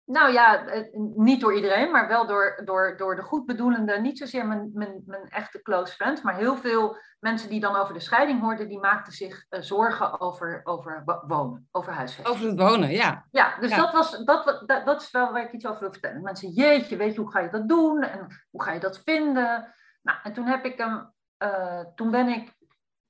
[0.07, 0.83] Nou ja, eh,
[1.15, 5.27] niet door iedereen, maar wel door, door, door de goedbedoelende, niet zozeer mijn, mijn, mijn
[5.29, 9.13] echte close friends, maar heel veel mensen die dan over de scheiding hoorden, die maakten
[9.13, 12.35] zich eh, zorgen over, over wo- wonen, over huisvesting.
[12.35, 13.25] Over het wonen, ja.
[13.31, 13.77] Ja, dus Ja.
[13.77, 16.21] Dat, was, dat, dat, dat is wel waar ik iets over wil vertellen.
[16.21, 18.03] Mensen, jeetje, weet je, hoe ga je dat doen?
[18.03, 19.73] En hoe ga je dat vinden?
[20.01, 22.53] Nou, en toen heb ik hem, eh, toen ben ik,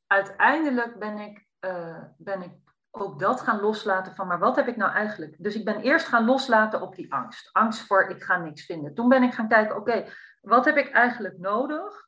[0.08, 1.46] uiteindelijk ben ik,
[2.18, 2.52] ben ik
[3.02, 5.36] ook dat gaan loslaten van, maar wat heb ik nou eigenlijk?
[5.38, 7.50] Dus ik ben eerst gaan loslaten op die angst.
[7.52, 8.94] Angst voor, ik ga niks vinden.
[8.94, 10.06] Toen ben ik gaan kijken, oké,
[10.42, 12.08] wat heb ik eigenlijk nodig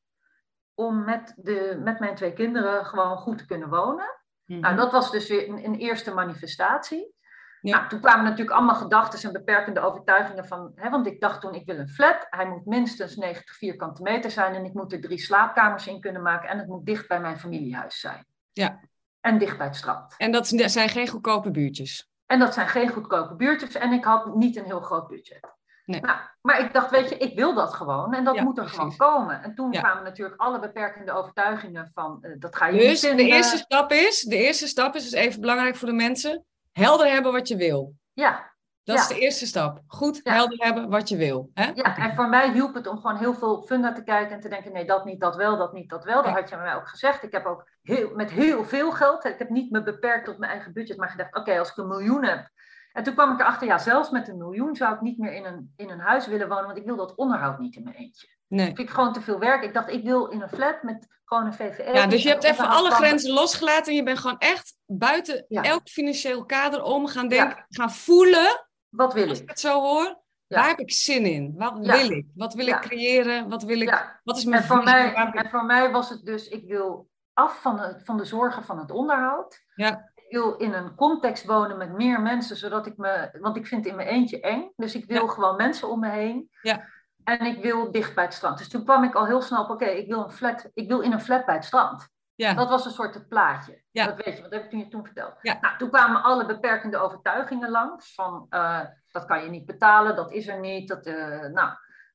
[0.73, 4.17] om met, de, met mijn twee kinderen gewoon goed te kunnen wonen?
[4.45, 7.15] Nou, dat was dus weer een, een eerste manifestatie.
[7.61, 7.77] Ja.
[7.77, 11.53] Nou, toen kwamen natuurlijk allemaal gedachten en beperkende overtuigingen van, hè, want ik dacht toen,
[11.53, 15.01] ik wil een flat, hij moet minstens 90 vierkante meter zijn en ik moet er
[15.01, 18.25] drie slaapkamers in kunnen maken en het moet dicht bij mijn familiehuis zijn.
[18.51, 18.79] Ja.
[19.21, 20.13] En dicht bij het strand.
[20.17, 22.09] En dat zijn geen goedkope buurtjes.
[22.25, 25.57] En dat zijn geen goedkope buurtjes en ik had niet een heel groot budget.
[25.85, 26.01] Nee.
[26.01, 28.63] Nou, maar ik dacht, weet je, ik wil dat gewoon en dat Ja, moet er
[28.63, 28.79] precies.
[28.79, 29.43] gewoon komen.
[29.43, 29.79] En toen Ja.
[29.79, 33.91] kwamen natuurlijk alle beperkende overtuigingen van, eh, dat ga je niet Dus de eerste stap
[33.91, 37.55] is, de eerste stap is dus even belangrijk voor de mensen, helder hebben wat je
[37.55, 37.93] wil.
[38.13, 38.48] Ja,
[38.89, 39.81] Dat is de eerste stap.
[39.87, 41.49] Goed helder hebben wat je wil.
[41.53, 41.71] Hè?
[41.73, 44.41] Ja, en voor mij hielp het om gewoon heel veel op funda te kijken en
[44.41, 46.23] te denken, nee, dat niet, dat wel, dat niet, dat wel.
[46.23, 47.23] Dat had je mij ook gezegd.
[47.23, 50.51] Ik heb ook heel, met heel veel geld, ik heb niet me beperkt tot mijn
[50.51, 52.49] eigen budget, maar gedacht, oké, als ik een miljoen heb.
[52.91, 55.45] En toen kwam ik erachter, ja, zelfs met een miljoen zou ik niet meer in
[55.45, 58.27] een, in een huis willen wonen, want ik wil dat onderhoud niet in mijn eentje.
[58.47, 58.65] Nee.
[58.65, 59.63] Vind ik gewoon te veel werk.
[59.63, 61.91] Ik dacht, ik wil in een flat met gewoon een VVE.
[61.93, 65.89] Ja, dus je hebt even alle grenzen losgelaten en je bent gewoon echt buiten elk
[65.89, 68.68] financieel kader om gaan denken, gaan voelen.
[68.89, 69.49] Wat wil ik?
[69.49, 70.19] het zo hoor.
[70.47, 71.53] Waar heb ik zin in?
[71.57, 72.25] Wat wil ik?
[72.35, 73.49] Wat wil ik creëren?
[73.49, 74.19] Wat wil ik?
[74.23, 77.61] Wat is mijn en voor, mij, en voor mij was het dus, ik wil af
[77.61, 79.63] van de, van de zorgen van het onderhoud.
[79.75, 80.11] Ja.
[80.15, 83.85] Ik wil in een context wonen met meer mensen, zodat ik me, want ik vind
[83.85, 84.71] in mijn eentje eng.
[84.75, 86.49] Dus ik wil gewoon mensen om me heen.
[86.61, 86.87] Ja.
[87.23, 88.57] En ik wil dicht bij het strand.
[88.57, 90.99] Dus toen kwam ik al heel snel op, oké, ik wil een flat, ik wil
[90.99, 92.09] in een flat bij het strand.
[92.39, 92.53] Ja.
[92.53, 93.81] Dat was een soort het plaatje.
[93.91, 94.05] Ja.
[94.05, 95.33] Dat weet je, wat heb ik je toen verteld.
[95.41, 95.57] Ja.
[95.61, 98.13] Nou, toen kwamen alle beperkende overtuigingen langs.
[98.13, 98.81] Van uh,
[99.11, 100.87] dat kan je niet betalen, dat is er niet.
[100.87, 101.71] Dat, uh, nou,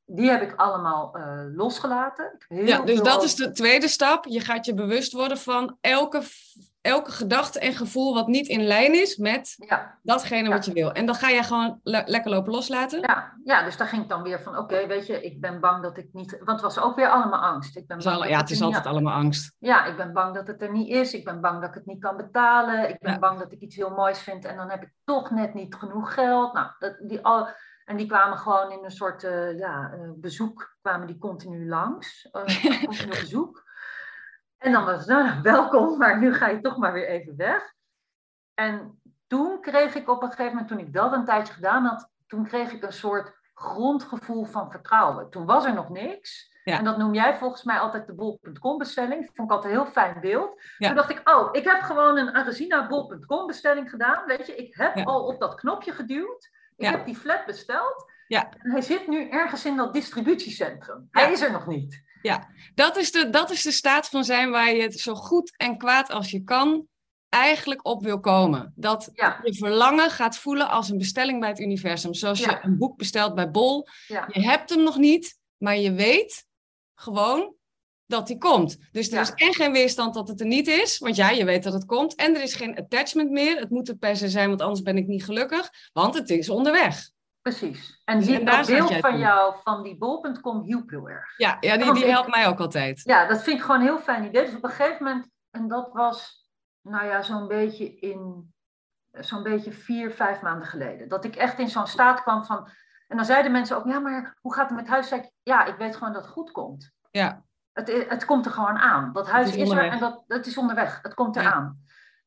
[0.06, 2.36] die heb ik allemaal uh, losgelaten.
[2.48, 4.24] Heel ja, dus dat is de tweede stap.
[4.24, 6.22] Je gaat je bewust worden van elke
[6.84, 9.98] elke gedachte en gevoel wat niet in lijn is met ja.
[10.02, 10.92] datgene wat je wil.
[10.92, 13.00] En dan ga je gewoon lekker lopen loslaten.
[13.00, 15.82] Ja, ja dus daar ging ik dan weer van, oké, weet je, ik ben bang
[15.82, 16.30] dat ik niet...
[16.30, 17.76] Want het was ook weer allemaal angst.
[17.76, 19.54] Ik ben bang ja, het is altijd allemaal angst.
[19.58, 21.14] Ja, ik ben bang dat het er niet is.
[21.14, 22.88] Ik ben bang dat ik het niet kan betalen.
[22.88, 25.54] Ik ben bang dat ik iets heel moois vind en dan heb ik toch net
[25.54, 26.52] niet genoeg geld.
[26.52, 27.48] Nou, dat, die al...
[27.84, 32.28] En die kwamen gewoon in een soort uh, ja, uh, bezoek, kwamen die continu langs.
[32.32, 33.62] Uh, continu bezoek.
[34.58, 37.74] En dan was het, nou, welkom, maar nu ga je toch maar weer even weg.
[38.54, 42.10] En toen kreeg ik op een gegeven moment, toen ik dat een tijdje gedaan had,
[42.26, 45.30] toen kreeg ik een soort grondgevoel van vertrouwen.
[45.30, 46.52] Toen was er nog niks.
[46.64, 49.26] En dat noem jij volgens mij altijd de bol.com bestelling.
[49.26, 50.60] Dat vond ik altijd een heel fijn beeld.
[50.78, 54.26] Toen dacht ik, oh, ik heb gewoon een Aresina bol.com bestelling gedaan.
[54.26, 56.50] Weet je, ik heb al op dat knopje geduwd.
[56.76, 58.12] Ik heb die flat besteld.
[58.26, 58.50] Ja.
[58.58, 61.08] En hij zit nu ergens in dat distributiecentrum.
[61.10, 62.02] Hij is er nog niet.
[62.22, 65.56] Ja, dat is, de, dat is de staat van zijn waar je het zo goed
[65.56, 66.88] en kwaad als je kan
[67.28, 68.72] eigenlijk op wil komen.
[68.76, 69.10] Dat
[69.42, 72.14] je verlangen gaat voelen als een bestelling bij het universum.
[72.14, 73.88] Zoals je een boek bestelt bij Bol.
[74.06, 76.46] Je hebt hem nog niet, maar je weet
[76.94, 77.54] gewoon
[78.06, 78.76] dat hij komt.
[78.92, 81.62] Dus er is en geen weerstand dat het er niet is, want ja, je weet
[81.62, 82.14] dat het komt.
[82.14, 83.58] En er is geen attachment meer.
[83.58, 85.70] Het moet er per se zijn, want anders ben ik niet gelukkig.
[85.92, 87.12] Want het is onderweg.
[87.42, 88.00] Precies.
[88.04, 91.36] En, die, en dat beeld van jou, van die bol.com, hielp heel erg.
[91.36, 93.00] Ja, ja die, die helpt mij ook altijd.
[93.04, 94.44] Ja, dat vind ik gewoon een heel fijn idee.
[94.44, 96.48] Dus op een gegeven moment, en dat was,
[96.80, 98.52] nou ja, zo'n beetje in,
[99.10, 101.08] zo'n beetje vier, vijf maanden geleden.
[101.08, 102.68] Dat ik echt in zo'n staat kwam van,
[103.08, 105.12] en dan zeiden mensen ook, ja, maar hoe gaat het met huis?
[105.42, 106.92] Ja, ik weet gewoon dat het goed komt.
[107.10, 107.44] Ja.
[107.74, 109.12] Het, het komt er gewoon aan.
[109.12, 110.98] Dat huis is, er en dat, het is onderweg.
[111.02, 111.82] Het komt eraan.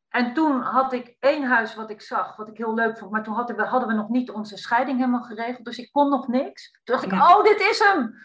[0.09, 3.11] En toen had ik één huis wat ik zag, wat ik heel leuk vond.
[3.11, 5.65] Maar toen hadden we, hadden we nog niet onze scheiding helemaal geregeld.
[5.65, 6.71] Dus ik kon nog niks.
[6.71, 8.15] Toen dacht ik, oh, dit is hem.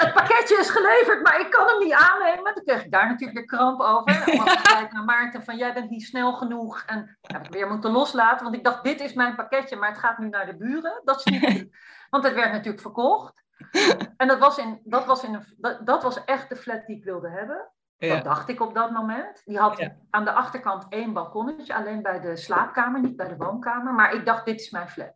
[0.00, 2.54] Het pakketje is geleverd, maar ik kan hem niet aannemen.
[2.54, 4.22] Toen kreeg ik daar natuurlijk weer kramp over.
[4.22, 6.82] En dan ik naar Maarten van, jij bent niet snel genoeg.
[6.86, 8.44] En heb ik weer moeten loslaten.
[8.44, 11.00] Want ik dacht, dit is mijn pakketje, maar het gaat nu naar de buren.
[11.04, 11.68] Dat is niet
[12.10, 13.41] Want het werd natuurlijk verkocht.
[14.16, 16.96] En dat was, in, dat, was in een, dat, dat was echt de flat die
[16.96, 17.70] ik wilde hebben.
[17.98, 19.42] Dat dacht ik op dat moment.
[19.44, 23.92] Die had aan de achterkant één balkonnetje, alleen bij de slaapkamer, niet bij de woonkamer.
[23.92, 25.14] Maar ik dacht, dit is mijn flat.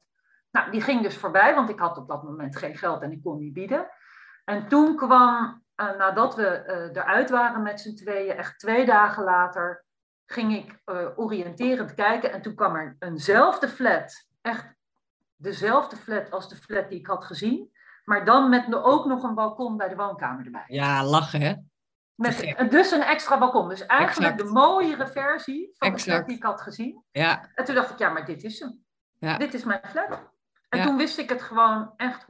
[0.50, 3.22] Nou, die ging dus voorbij, want ik had op dat moment geen geld en ik
[3.22, 3.88] kon niet bieden.
[4.44, 9.24] En toen kwam, uh, nadat we uh, eruit waren met z'n tweeën, echt twee dagen
[9.24, 9.84] later,
[10.26, 12.32] ging ik uh, oriënterend kijken.
[12.32, 14.74] En toen kwam er eenzelfde flat, echt
[15.36, 17.70] dezelfde flat als de flat die ik had gezien.
[18.08, 20.64] Maar dan met ook nog een balkon bij de woonkamer erbij.
[20.66, 21.54] Ja, lachen hè?
[22.14, 23.68] Met, dus een extra balkon.
[23.68, 27.04] Dus eigenlijk de mooiere versie van de flat die ik had gezien.
[27.10, 27.50] Ja.
[27.54, 28.84] En toen dacht ik, ja, maar dit is hem.
[29.18, 29.38] Ja.
[29.38, 30.18] Dit is mijn flat.
[30.68, 32.26] En toen wist ik het gewoon echt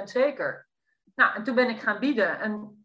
[0.00, 0.68] 100% zeker.
[1.14, 2.40] Nou, en toen ben ik gaan bieden.
[2.40, 2.84] En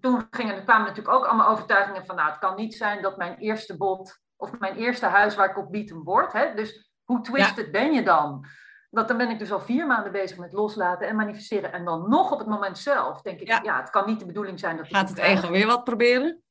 [0.00, 2.16] toen gingen, er kwamen natuurlijk ook allemaal overtuigingen van...
[2.16, 4.20] nou, het kan niet zijn dat mijn eerste bod...
[4.36, 6.32] of mijn eerste huis waar ik op bied een wordt.
[6.32, 6.54] Hè?
[6.54, 8.46] Dus hoe twisted ben je dan?
[8.94, 11.72] Want dan ben ik dus al vier maanden bezig met loslaten en manifesteren.
[11.72, 14.58] En dan nog op het moment zelf denk ik, ja, het kan niet de bedoeling
[14.58, 14.86] zijn dat...
[14.86, 16.42] Gaat het ego weer wat proberen?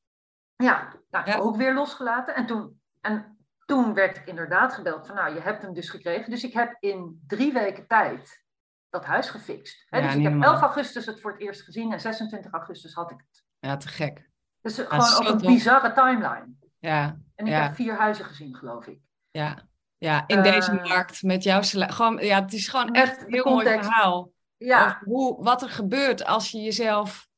[0.56, 2.34] Ja, nou, ook weer losgelaten.
[2.34, 6.30] En toen, en toen werd ik inderdaad gebeld van, nou, je hebt hem dus gekregen.
[6.30, 8.44] Dus ik heb in drie weken tijd
[8.90, 9.84] dat huis gefixt.
[9.86, 10.00] Hè?
[10.00, 13.24] dus ik heb 11 augustus het voor het eerst gezien en 26 augustus had ik
[13.28, 13.44] het.
[13.58, 14.30] Ja, te gek.
[14.60, 16.54] Dus gewoon op een bizarre timeline.
[16.78, 17.18] Ja.
[17.34, 19.00] En ik heb vier huizen gezien, geloof ik.
[19.30, 19.70] Ja.
[20.02, 23.44] Ja, in deze eh, markt met jouw gewoon, ja, het is gewoon echt een heel
[23.44, 24.32] mooi verhaal.
[24.56, 25.00] Ja.
[25.04, 27.28] Hoe, wat er gebeurt als je jezelf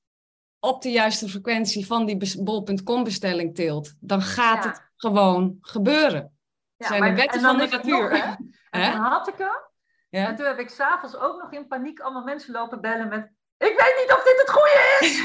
[0.60, 3.94] op de juiste frequentie van die bol.com bestelling tilt.
[4.00, 6.36] Dan gaat het gewoon gebeuren.
[6.76, 8.10] Ja, zijn de wetten van de natuur.
[8.70, 9.62] en toen had ik hem.
[10.08, 10.26] Ja.
[10.26, 13.30] En toen heb ik s'avonds ook nog in paniek allemaal mensen lopen bellen met...
[13.58, 15.22] Ik weet niet of dit het goede is!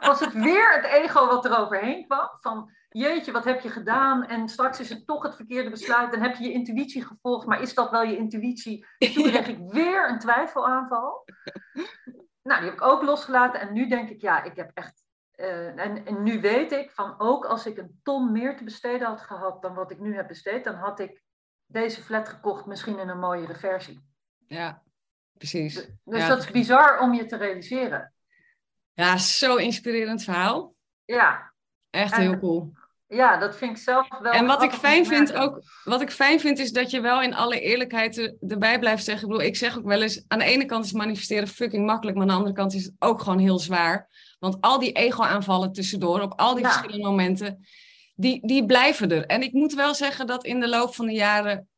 [0.08, 2.28] Was het weer het ego wat er overheen kwam?
[2.40, 4.26] Van, jeetje, wat heb je gedaan?
[4.26, 6.12] En straks is het toch het verkeerde besluit.
[6.12, 8.86] Dan heb je je intuïtie gevolgd, maar is dat wel je intuïtie?
[8.98, 11.24] toen kreeg ik weer een twijfelaanval.
[12.42, 13.60] Nou, die heb ik ook losgelaten.
[13.60, 15.04] En nu denk ik, ja, ik heb echt
[15.40, 19.06] uh, en, en, nu weet ik van ook als ik een ton meer te besteden
[19.06, 21.22] had gehad dan wat ik nu heb besteed, dan had ik
[21.66, 24.00] deze flat gekocht, misschien in een mooiere versie.
[24.46, 24.82] Ja,
[25.32, 25.88] precies.
[26.04, 28.14] Dus, dat is bizar om je te realiseren.
[28.92, 30.74] Ja, zo inspirerend verhaal.
[31.04, 31.52] Ja.
[31.90, 32.72] Echt heel cool.
[33.12, 34.32] Ja, dat vind ik zelf wel.
[34.32, 37.34] En wat ik fijn vind ook, wat ik fijn vind, is dat je wel in
[37.34, 39.24] alle eerlijkheid erbij blijft zeggen.
[39.24, 42.16] Ik bedoel, ik zeg ook wel eens: aan de ene kant is manifesteren fucking makkelijk,
[42.16, 44.08] maar aan de andere kant is het ook gewoon heel zwaar.
[44.38, 47.66] Want al die ego-aanvallen tussendoor, op al die verschillende momenten,
[48.14, 49.26] die, die blijven er.
[49.26, 51.68] En ik moet wel zeggen dat in de loop van de jaren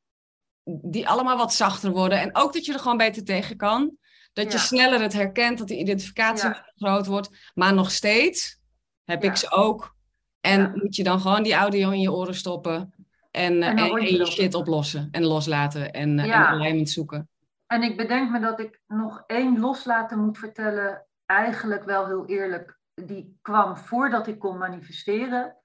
[0.65, 2.21] die allemaal wat zachter worden.
[2.21, 3.97] En ook dat je er gewoon beter tegen kan.
[4.33, 7.51] Dat je sneller het herkent, dat de identificatie groot wordt.
[7.55, 8.59] Maar nog steeds
[9.05, 9.95] heb ik ze ook.
[10.43, 12.95] En moet je dan gewoon die audio in je oren stoppen.
[13.31, 17.29] En, en, en, je shit oplossen en loslaten en, uh, en alignment zoeken.
[17.67, 22.79] En ik bedenk me dat ik nog één loslaten moet vertellen eigenlijk wel heel eerlijk,
[22.95, 25.57] die kwam voordat ik kon manifesteren.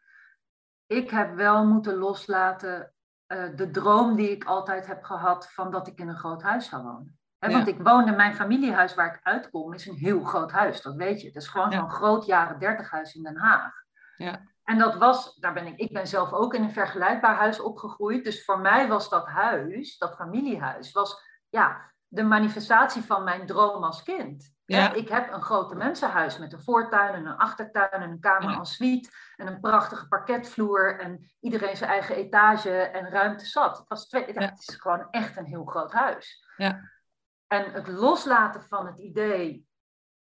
[0.86, 2.94] Ik heb wel moeten loslaten
[3.28, 6.70] uh, de droom die ik altijd heb gehad van dat ik in een groot huis
[6.70, 7.20] zou wonen.
[7.40, 11.22] Want ik woonde, mijn familiehuis waar ik uitkom, is een heel groot huis, dat weet
[11.22, 11.28] je.
[11.28, 13.74] Het is gewoon zo'n groot jaren dertig huis in Den Haag.
[14.16, 14.42] Ja.
[14.68, 18.24] En dat was, daar ben ik, ik ben zelf ook in een vergelijkbaar huis opgegroeid.
[18.24, 23.84] Dus voor mij was dat huis, dat familiehuis, was ja, de manifestatie van mijn droom
[23.84, 24.56] als kind.
[24.66, 24.94] Ja.
[24.94, 28.66] Ik heb een grote mensenhuis met een voortuin en een achtertuin en een kamer en
[28.66, 33.78] suite en een prachtige parketvloer en iedereen zijn eigen etage en ruimte zat.
[33.78, 36.46] Het, was twee, het is gewoon echt een heel groot huis.
[36.58, 36.92] Ja.
[37.48, 39.68] En het loslaten van het idee,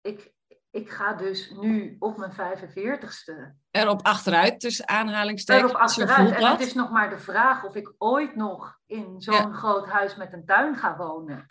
[0.00, 0.32] ik,
[0.72, 3.60] ik ga dus nu op mijn 45ste.
[3.70, 5.70] Erop achteruit, tussen aanhalingstekens.
[5.70, 6.30] Erop achteruit.
[6.30, 10.16] En het is nog maar de vraag of ik ooit nog in zo'n groot huis
[10.16, 11.46] met een tuin ga wonen.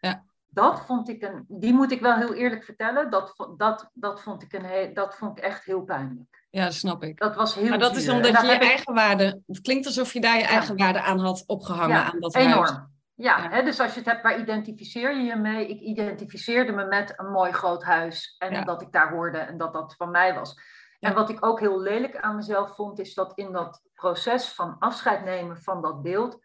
[0.00, 4.20] Ja dat vond ik een, die moet ik wel heel eerlijk vertellen, dat, dat, dat,
[4.20, 6.46] vond, ik een, dat vond ik echt heel pijnlijk.
[6.50, 7.18] Ja, dat snap ik.
[7.18, 10.20] Dat was heel Maar dat is omdat je je eigen waarde, het klinkt alsof je
[10.20, 11.96] daar je eigen waarde aan had opgehangen.
[11.96, 12.64] Ja, aan dat enorm.
[12.64, 12.78] Huis.
[13.20, 15.68] Ja, Hè, dus als je het hebt, waar identificeer je je mee?
[15.68, 19.72] Ik identificeerde me met een mooi groot huis en dat ik daar hoorde en dat
[19.72, 20.60] dat van mij was.
[21.00, 24.76] En wat ik ook heel lelijk aan mezelf vond, is dat in dat proces van
[24.78, 26.38] afscheid nemen van dat beeld,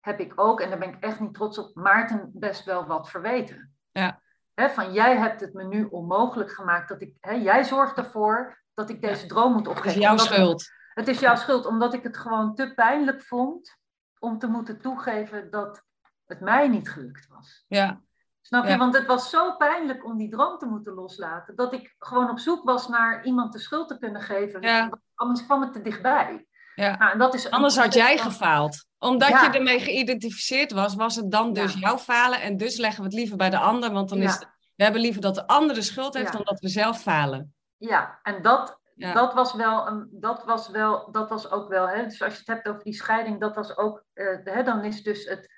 [0.00, 3.10] heb ik ook, en daar ben ik echt niet trots op, Maarten best wel wat
[3.10, 3.74] verweten.
[3.90, 4.20] Ja.
[4.54, 9.02] van jij hebt het me nu onmogelijk gemaakt dat ik, jij zorgt ervoor dat ik
[9.02, 9.88] deze droom moet opgeven.
[9.88, 10.70] Het is jouw schuld.
[10.94, 13.76] Het is jouw schuld, omdat ik het gewoon te pijnlijk vond
[14.18, 15.84] om te moeten toegeven dat
[16.26, 17.64] het mij niet gelukt was.
[17.68, 18.00] Ja.
[18.40, 18.76] Snap je?
[18.76, 22.38] Want het was zo pijnlijk om die droom te moeten loslaten, dat ik gewoon op
[22.38, 24.62] zoek was naar iemand de schuld te kunnen geven.
[24.62, 24.98] Ja.
[25.14, 26.46] Anders kwam het te dichtbij.
[26.74, 26.96] Ja.
[26.96, 28.84] Nou, en dat is Anders had jij gefaald.
[28.98, 32.40] Omdat je ermee geïdentificeerd was, was het dan dus jouw falen.
[32.40, 33.92] En dus leggen we het liever bij de ander.
[33.92, 36.60] Want dan is het, we hebben liever dat de ander de schuld heeft dan dat
[36.60, 37.54] we zelf falen.
[37.76, 42.04] Ja, en dat, dat was wel, een, dat was wel, dat was ook wel, hè,
[42.04, 45.02] dus als je het hebt over die scheiding, dat was ook, uh, hè, dan is
[45.02, 45.48] dus het,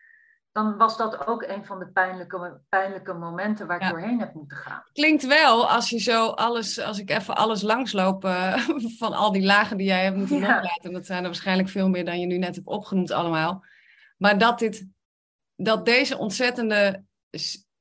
[0.59, 4.57] dan was dat ook een van de pijnlijke, pijnlijke momenten waar ik doorheen heb moeten
[4.57, 4.83] gaan.
[4.93, 8.59] Klinkt wel, als je zo alles, als ik even alles langsloop uh,
[9.01, 10.55] van al die lagen die jij hebt moeten ja.
[10.55, 13.65] loslaten, dat zijn er waarschijnlijk veel meer dan je nu net hebt opgenoemd allemaal.
[14.17, 14.87] Maar dat dit,
[15.57, 17.05] dat deze ontzettende,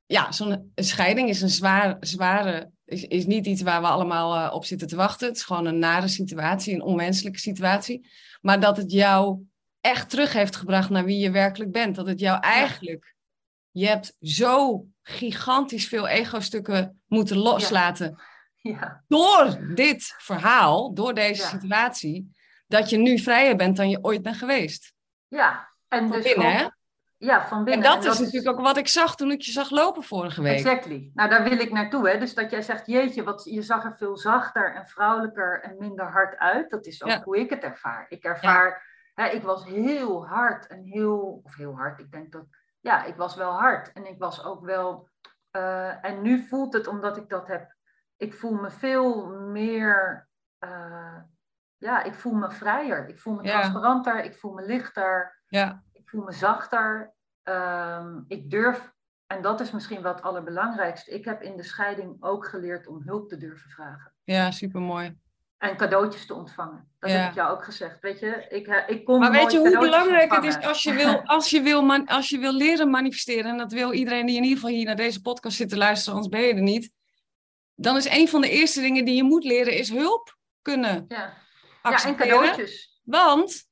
[0.06, 4.54] ja, zo'n scheiding is een zwaar, zware, is, is niet iets waar we allemaal uh,
[4.54, 5.28] op zitten te wachten.
[5.28, 8.08] Het is gewoon een nare situatie, een onmenselijke situatie.
[8.40, 9.47] Maar dat het jou
[9.80, 11.96] echt terug heeft gebracht naar wie je werkelijk bent.
[11.96, 13.14] Dat het jou eigenlijk,
[13.70, 18.14] je hebt zo gigantisch veel ego-stukken moeten loslaten.
[18.16, 18.24] Ja.
[18.60, 19.02] Ja.
[19.08, 24.36] Door dit verhaal, door deze situatie, dat je nu vrijer bent dan je ooit bent
[24.36, 24.92] geweest.
[25.28, 26.66] Ja, en van dus binnen, hè?
[27.16, 27.84] Ja, van binnen.
[27.84, 30.58] En dat, is natuurlijk ook wat ik zag toen ik je zag lopen vorige week.
[30.58, 31.10] Exactly.
[31.14, 32.08] Nou, daar wil ik naartoe.
[32.08, 32.18] Hè?
[32.18, 36.10] Dus dat jij zegt, jeetje, wat, je zag er veel zachter en vrouwelijker en minder
[36.10, 36.70] hard uit.
[36.70, 38.06] Dat is ook hoe ik het ervaar.
[38.08, 38.82] Ik ervaar
[39.26, 42.44] ik was heel hard en heel, of heel hard, ik denk dat,
[42.80, 43.92] ja, ik was wel hard.
[43.92, 45.08] En ik was ook wel,
[45.56, 47.74] uh, en nu voelt het omdat ik dat heb,
[48.16, 50.28] ik voel me veel meer,
[50.64, 51.16] uh,
[51.76, 53.08] ja, ik voel me vrijer.
[53.08, 53.50] Ik voel me Ja.
[53.60, 57.14] transparanter, ik voel me lichter, Ja, ik voel me zachter.
[57.42, 58.92] Um, ik durf,
[59.26, 63.02] en dat is misschien wel het allerbelangrijkste, ik heb in de scheiding ook geleerd om
[63.02, 64.12] hulp te durven vragen.
[64.24, 65.18] ja supermooi.
[65.58, 66.88] En cadeautjes te ontvangen.
[66.98, 67.16] Dat Ja.
[67.16, 68.00] heb ik jou ook gezegd.
[68.00, 70.92] Weet je, ik, eh, ik kon Maar weet je hoe belangrijk het is als je
[70.92, 74.36] wil, als je wil, man, als je wil leren manifesteren, en dat wil iedereen die
[74.36, 76.90] in ieder geval hier naar deze podcast zit te luisteren, anders ben je er niet.
[77.74, 81.34] Dan is een van de eerste dingen die je moet leren, is hulp kunnen Ja.
[81.82, 83.00] ja, en cadeautjes.
[83.04, 83.66] Want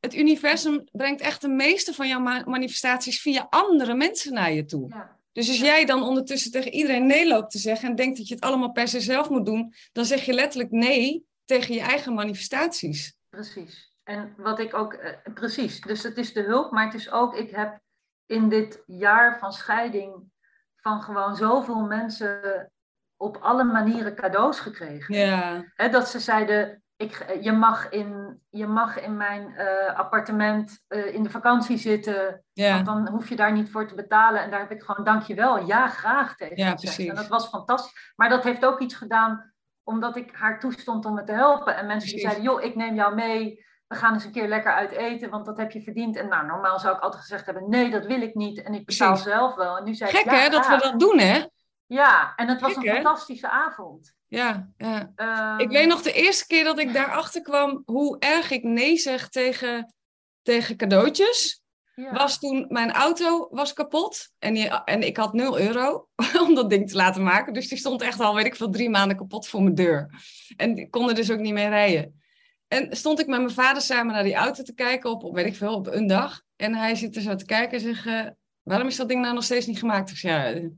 [0.00, 4.64] het universum brengt echt de meeste van jouw ma- manifestaties via andere mensen naar je
[4.64, 4.88] toe.
[4.88, 5.16] Ja.
[5.34, 8.34] Dus als jij dan ondertussen tegen iedereen nee loopt te zeggen en denkt dat je
[8.34, 12.14] het allemaal per se zelf moet doen, dan zeg je letterlijk nee tegen je eigen
[12.14, 13.16] manifestaties.
[13.28, 13.92] Precies.
[14.02, 15.80] En wat ik ook, eh, precies.
[15.80, 17.80] Dus het is de hulp, maar het is ook, ik heb
[18.26, 20.32] in dit jaar van scheiding
[20.76, 22.72] van gewoon zoveel mensen
[23.16, 25.14] op alle manieren cadeaus gekregen.
[25.14, 31.14] Ja, dat ze zeiden, ik, je, mag in, je mag in mijn eh, appartement eh,
[31.14, 34.42] in de vakantie zitten, want dan hoef je daar niet voor te betalen.
[34.42, 37.08] En daar heb ik gewoon dankjewel, ja graag tegen Ja, gezegd.
[37.08, 38.12] En dat was fantastisch.
[38.16, 41.76] Maar dat heeft ook iets gedaan omdat ik haar toestond om me te helpen.
[41.76, 43.64] En mensen die zeiden, joh, ik neem jou mee.
[43.86, 46.16] We gaan eens een keer lekker uit eten, want dat heb je verdiend.
[46.16, 48.62] En nou, normaal zou ik altijd gezegd hebben, nee, dat wil ik niet.
[48.62, 49.32] En ik betaal Precies.
[49.32, 49.76] zelf wel.
[49.76, 51.44] En nu zei ik, gek ja, hè, dat we dat doen hè?
[51.86, 52.94] Ja, en het was een hè?
[52.94, 54.14] fantastische avond.
[54.26, 55.12] Ja, ja.
[55.14, 58.96] Ehm, Ik weet nog de eerste keer dat ik daarachter kwam hoe erg ik nee
[58.96, 59.94] zeg tegen,
[60.42, 61.62] tegen cadeautjes.
[61.94, 62.12] ja.
[62.12, 66.08] Was toen mijn auto was kapot en, die, en ik had 0 euro
[66.46, 67.52] om dat ding te laten maken.
[67.52, 70.10] Dus die stond echt al, weet ik veel, drie maanden kapot voor mijn deur.
[70.56, 72.22] En ik kon er dus ook niet mee rijden.
[72.68, 75.46] En stond ik met mijn vader samen naar die auto te kijken op, op weet
[75.46, 76.42] ik veel, op een dag.
[76.56, 78.30] En hij zit er zo te kijken en zegt, eh,
[78.62, 80.10] waarom is dat ding nou nog steeds niet gemaakt?
[80.10, 80.68] Ik zeg, ja,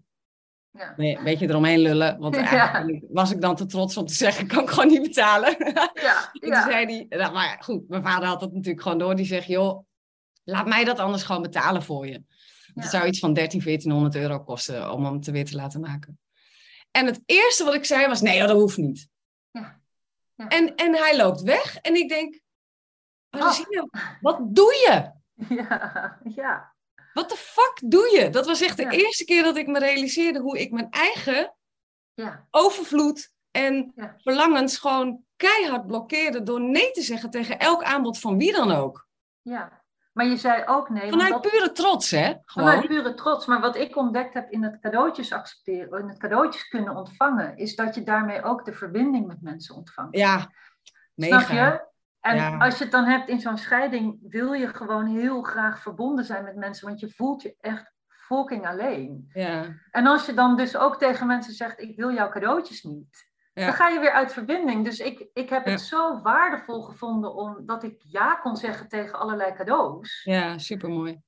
[0.77, 0.95] Ja.
[0.97, 2.19] nee, een beetje eromheen lullen.
[2.19, 2.43] Want Ja.
[2.73, 5.57] eigenlijk was ik dan te trots om te zeggen, kan ik gewoon niet betalen.
[5.95, 6.63] Ja, En toen ja.
[6.71, 9.17] zei hij, nou, maar goed, mijn vader had dat natuurlijk gewoon door.
[9.17, 9.85] Die zegt, joh,
[10.45, 12.13] laat mij dat anders gewoon betalen voor je.
[12.13, 12.23] Ja.
[12.83, 16.19] Het zou iets van 13, 1400 euro kosten om hem te weer te laten maken.
[16.91, 19.09] En het eerste wat ik zei was, nee, dat hoeft niet.
[20.37, 22.41] En, en hij loopt weg en ik denk,
[23.31, 23.41] Oh.
[23.43, 23.89] Rosine,
[24.21, 25.11] wat doe je?
[25.55, 26.75] Ja, ja,
[27.17, 28.31] Wat de fuck doe je?
[28.31, 28.91] Dat was echt de Ja.
[28.91, 31.55] eerste keer dat ik me realiseerde hoe ik mijn eigen
[32.15, 34.15] ja, overvloed en Ja.
[34.19, 39.07] verlangens gewoon keihard blokkeerde door nee te zeggen tegen elk aanbod van wie dan ook.
[39.43, 39.85] ja.
[40.13, 41.11] Maar je zei ook nee.
[41.11, 42.35] Vanuit dat- pure trots, hè?
[42.45, 42.87] Vanuit Gewoon.
[43.03, 43.47] pure trots.
[43.47, 47.75] Maar wat ik ontdekt heb in het cadeautjes accepteren, in het cadeautjes kunnen ontvangen, is
[47.77, 50.17] dat je daarmee ook de verbinding met mensen ontvangt.
[50.17, 50.51] Ja,
[51.15, 51.39] mega.
[51.41, 51.85] Snap je?
[52.27, 52.57] En Ja.
[52.59, 56.45] als je het dan hebt in zo'n scheiding, wil je gewoon heel graag verbonden zijn
[56.45, 59.31] met mensen, want je voelt je echt fucking alleen.
[59.33, 63.31] Ja, En als je dan dus ook tegen mensen zegt, ik wil jouw cadeautjes niet,
[63.53, 63.65] Ja.
[63.65, 64.85] dan ga je weer uit verbinding.
[64.85, 69.53] Dus ik, ik heb het zo waardevol gevonden omdat ik ja kon zeggen tegen allerlei
[69.55, 70.21] cadeaus.
[70.25, 71.21] ja, supermooi.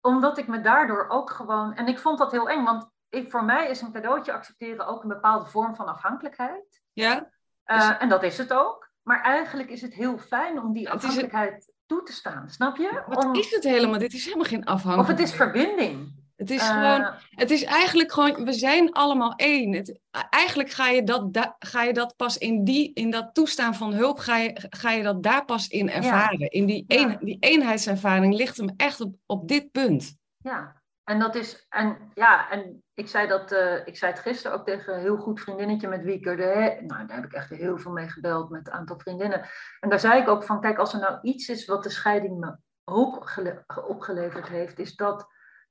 [0.00, 1.74] Omdat ik me daardoor ook gewoon.
[1.74, 5.02] En ik vond dat heel eng, want ik, voor mij is een cadeautje accepteren ook
[5.02, 6.80] een bepaalde vorm van afhankelijkheid.
[6.92, 7.30] Ja,
[7.64, 8.81] Eh, en dat is het ook.
[9.02, 13.02] Maar eigenlijk is het heel fijn om die een- afhankelijkheid toe te staan, snap je?
[13.06, 13.98] wat Om- is het helemaal?
[13.98, 15.18] Dit is helemaal geen Of afhankelijkheid.
[15.18, 16.20] het is verbinding.
[16.36, 19.72] Het is Eh, gewoon, het is eigenlijk gewoon, we zijn allemaal één.
[19.72, 20.00] Het,
[20.30, 23.92] eigenlijk ga je, dat, da- ga je dat pas in, die, in dat toestaan van
[23.92, 26.50] hulp, ga je, ga je dat daar pas in ervaren.
[26.50, 26.98] In die, Ja.
[27.02, 30.16] een, die eenheidservaring ligt hem echt op, op dit punt.
[30.36, 31.66] Ja, en dat is.
[31.68, 33.52] En ja, en ik zei dat.
[33.52, 36.36] eh, ik zei het gisteren ook tegen een heel goed vriendinnetje met wie ik er.
[36.36, 39.48] De, nou, daar heb ik echt heel veel mee gebeld met een aantal vriendinnen.
[39.80, 42.38] En daar zei ik ook van: kijk, als er nou iets is wat de scheiding
[42.38, 45.26] me ook gele- opgeleverd heeft, is dat.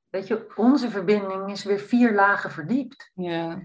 [0.10, 3.12] Weet je, onze verbinding is weer vier lagen verdiept.
[3.14, 3.60] Ja,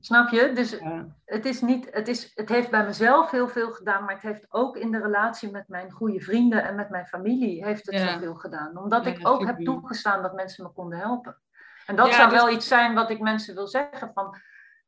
[0.00, 0.52] Snap je?
[0.54, 4.14] Dus ja, het, is niet, het, is, het heeft bij mezelf heel veel gedaan, maar
[4.14, 7.86] het heeft ook in de relatie met mijn goede vrienden en met mijn familie heeft
[7.86, 8.12] het Ja.
[8.12, 8.76] zoveel gedaan.
[8.78, 11.41] Omdat Ja, ik ook heb toegestaan dat mensen me konden helpen.
[11.86, 14.36] En dat Ja, zou dus- wel iets zijn wat ik mensen wil zeggen van,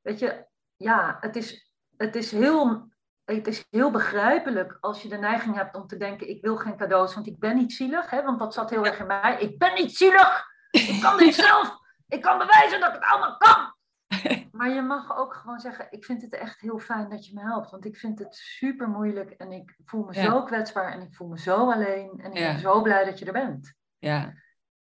[0.02, 2.92] weet je, ja, het is, het is heel...
[3.24, 6.76] Het is heel begrijpelijk als je de neiging hebt om te denken: ik wil geen
[6.76, 8.10] cadeaus, want ik ben niet zielig.
[8.10, 8.22] Hè?
[8.22, 9.36] Want dat zat heel erg in mij.
[9.40, 10.44] Ik ben niet zielig.
[10.70, 11.78] Ik kan dit zelf.
[12.08, 13.74] Ik kan bewijzen dat ik het allemaal kan.
[14.52, 17.40] Maar je mag ook gewoon zeggen: Ik vind het echt heel fijn dat je me
[17.40, 17.70] helpt.
[17.70, 20.22] Want ik vind het super moeilijk en ik voel me Ja.
[20.22, 22.20] zo kwetsbaar en ik voel me zo alleen.
[22.22, 22.50] En ik Ja.
[22.52, 23.74] ben zo blij dat je er bent.
[23.98, 24.32] ja,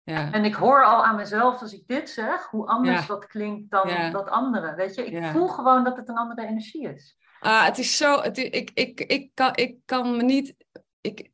[0.06, 0.32] ja.
[0.32, 3.06] En ik hoor al aan mezelf als ik dit zeg, hoe anders Ja.
[3.06, 4.10] dat klinkt dan Ja.
[4.10, 4.74] dat andere.
[4.74, 7.16] Weet je, ik voel gewoon dat het een andere energie is.
[7.40, 8.20] Ah, het is zo.
[8.20, 10.54] Het ik, ik, ik, kan, ik kan me niet.
[11.00, 11.30] Ik,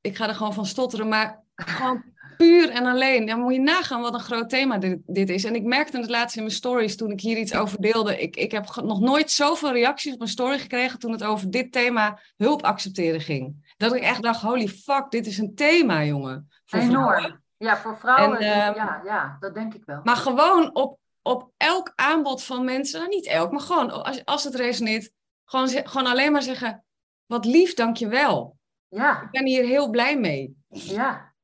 [0.00, 2.02] ik ga er gewoon van stotteren, maar gewoon
[2.36, 3.26] puur en alleen.
[3.26, 5.44] Dan moet je nagaan wat een groot thema dit, dit is.
[5.44, 8.20] En ik merkte het laatst in mijn stories toen ik hier iets over deelde.
[8.20, 11.72] Ik, ik heb nog nooit zoveel reacties op mijn story gekregen toen het over dit
[11.72, 13.74] thema hulp accepteren ging.
[13.76, 16.48] Dat ik echt dacht: holy fuck, dit is een thema, jongen.
[16.66, 17.39] Enorm.
[17.64, 20.00] Ja, voor vrouwen, En, ehm, ja, ja, dat denk ik wel.
[20.04, 24.44] Maar gewoon op, op elk aanbod van mensen, nou niet elk, maar gewoon als, als
[24.44, 25.10] het resoneert,
[25.44, 26.84] gewoon, gewoon alleen maar zeggen:
[27.26, 28.56] wat lief, dankjewel.
[28.88, 29.22] Ja.
[29.22, 30.56] Ik ben hier heel blij mee.
[30.68, 31.34] Ja.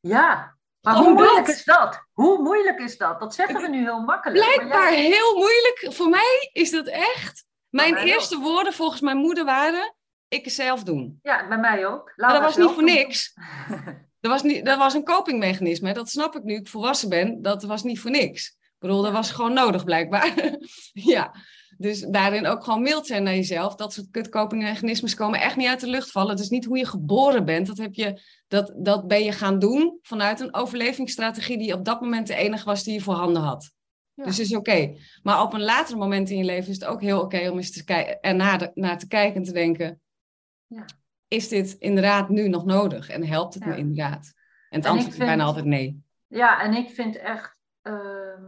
[0.00, 0.56] Ja.
[0.80, 1.56] Maar Gewoon hoe moeilijk dat.
[1.56, 2.06] is dat?
[2.12, 3.20] Hoe moeilijk is dat?
[3.20, 4.44] Dat zeggen we nu heel makkelijk.
[4.54, 5.86] Blijkbaar jij- heel moeilijk.
[5.88, 7.44] Voor mij is dat echt.
[7.68, 8.04] Mijn ook.
[8.04, 9.94] eerste woorden volgens mijn moeder waren:
[10.28, 11.18] ik zelf doen.
[11.22, 12.12] Ja, bij mij ook.
[12.16, 13.32] Maar dat was niet voor niks.
[14.24, 15.92] Dat was, niet, dat was een copingmechanisme.
[15.92, 17.42] Dat snap ik nu ik volwassen ben.
[17.42, 18.48] Dat was niet voor niks.
[18.48, 20.58] Ik bedoel, dat was gewoon nodig blijkbaar.
[20.92, 21.34] ja.
[21.78, 23.74] Dus daarin ook gewoon mild zijn naar jezelf.
[23.74, 26.30] Dat soort kut copingmechanismes komen echt niet uit de lucht vallen.
[26.30, 27.66] Het is niet hoe je geboren bent.
[27.66, 32.00] Dat, heb je, dat, dat ben je gaan doen vanuit een overlevingsstrategie die op dat
[32.00, 33.72] moment de enige was die je voorhanden had.
[34.14, 34.24] Ja.
[34.24, 34.94] Dus is oké.
[35.22, 37.72] Maar op een later moment in je leven is het ook heel oké om eens
[37.72, 38.36] te kijken en
[38.74, 40.00] naar te kijken en te denken:
[40.66, 40.84] Ja.
[41.34, 43.76] Is dit inderdaad nu nog nodig en helpt het me Ja.
[43.76, 44.32] inderdaad?
[44.68, 46.04] En het En antwoord is bijna altijd nee.
[46.26, 48.42] Ja, en ik vind echt ehm,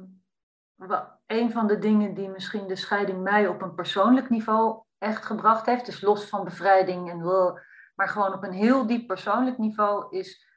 [1.26, 5.66] een van de dingen die misschien de scheiding mij op een persoonlijk niveau echt gebracht
[5.66, 7.58] heeft, dus los van bevrijding en wel,
[7.94, 10.48] maar gewoon op een heel diep persoonlijk niveau, is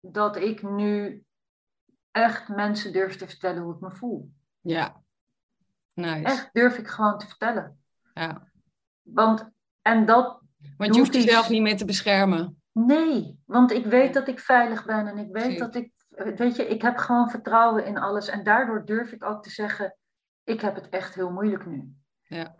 [0.00, 1.24] dat ik nu
[2.10, 4.30] echt mensen durf te vertellen hoe ik me voel.
[4.60, 5.02] Ja.
[5.94, 6.24] Nice.
[6.24, 7.80] Echt durf ik gewoon te vertellen.
[8.14, 8.48] Ja.
[9.02, 9.50] Want,
[9.82, 10.37] en dat,
[10.76, 12.62] Want je hoeft jezelf niet meer te beschermen.
[12.72, 15.92] nee, want ik weet dat ik veilig ben en ik weet dat ik,
[16.36, 18.28] weet je, ik heb gewoon vertrouwen in alles.
[18.28, 19.96] En daardoor durf ik ook te zeggen,
[20.44, 21.92] ik heb het echt heel moeilijk nu.
[22.22, 22.54] Ja.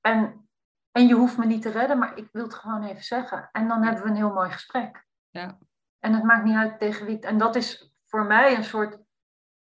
[0.00, 0.48] En,
[0.92, 3.48] en je hoeft me niet te redden, maar ik wil het gewoon even zeggen.
[3.52, 5.06] En dan hebben we een heel mooi gesprek.
[5.30, 5.58] Ja.
[5.98, 7.14] En het maakt niet uit tegen wie.
[7.14, 8.98] het- En dat is voor mij een soort.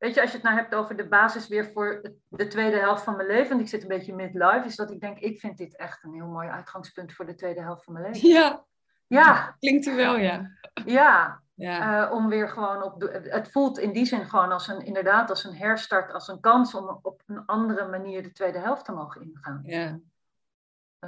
[0.04, 3.04] Weet je, als je het nou hebt over de basis weer voor de tweede helft
[3.04, 3.52] van mijn leven.
[3.56, 4.66] En ik zit een beetje midlife.
[4.66, 7.62] Is dat ik denk, ik vind dit echt een heel mooi uitgangspunt voor de tweede
[7.62, 8.30] helft van mijn leven.
[8.30, 8.66] Ja,
[9.08, 10.52] Ja, klinkt u wel, ja.
[10.86, 11.42] ja.
[11.56, 13.00] Ja, eh, om weer gewoon op.
[13.00, 16.40] de- Het voelt in die zin gewoon als een, inderdaad, als een herstart, als een
[16.40, 19.60] kans om op een andere manier de tweede helft te mogen ingaan.
[19.64, 20.00] ja.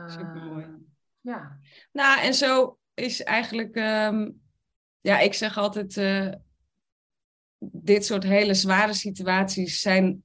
[0.07, 0.67] Supermooi.
[1.21, 1.57] Ja.
[1.91, 4.31] Nou, en zo is eigenlijk, ehm,
[5.01, 6.31] ja, ik zeg altijd, eh,
[7.71, 10.23] dit soort hele zware situaties zijn,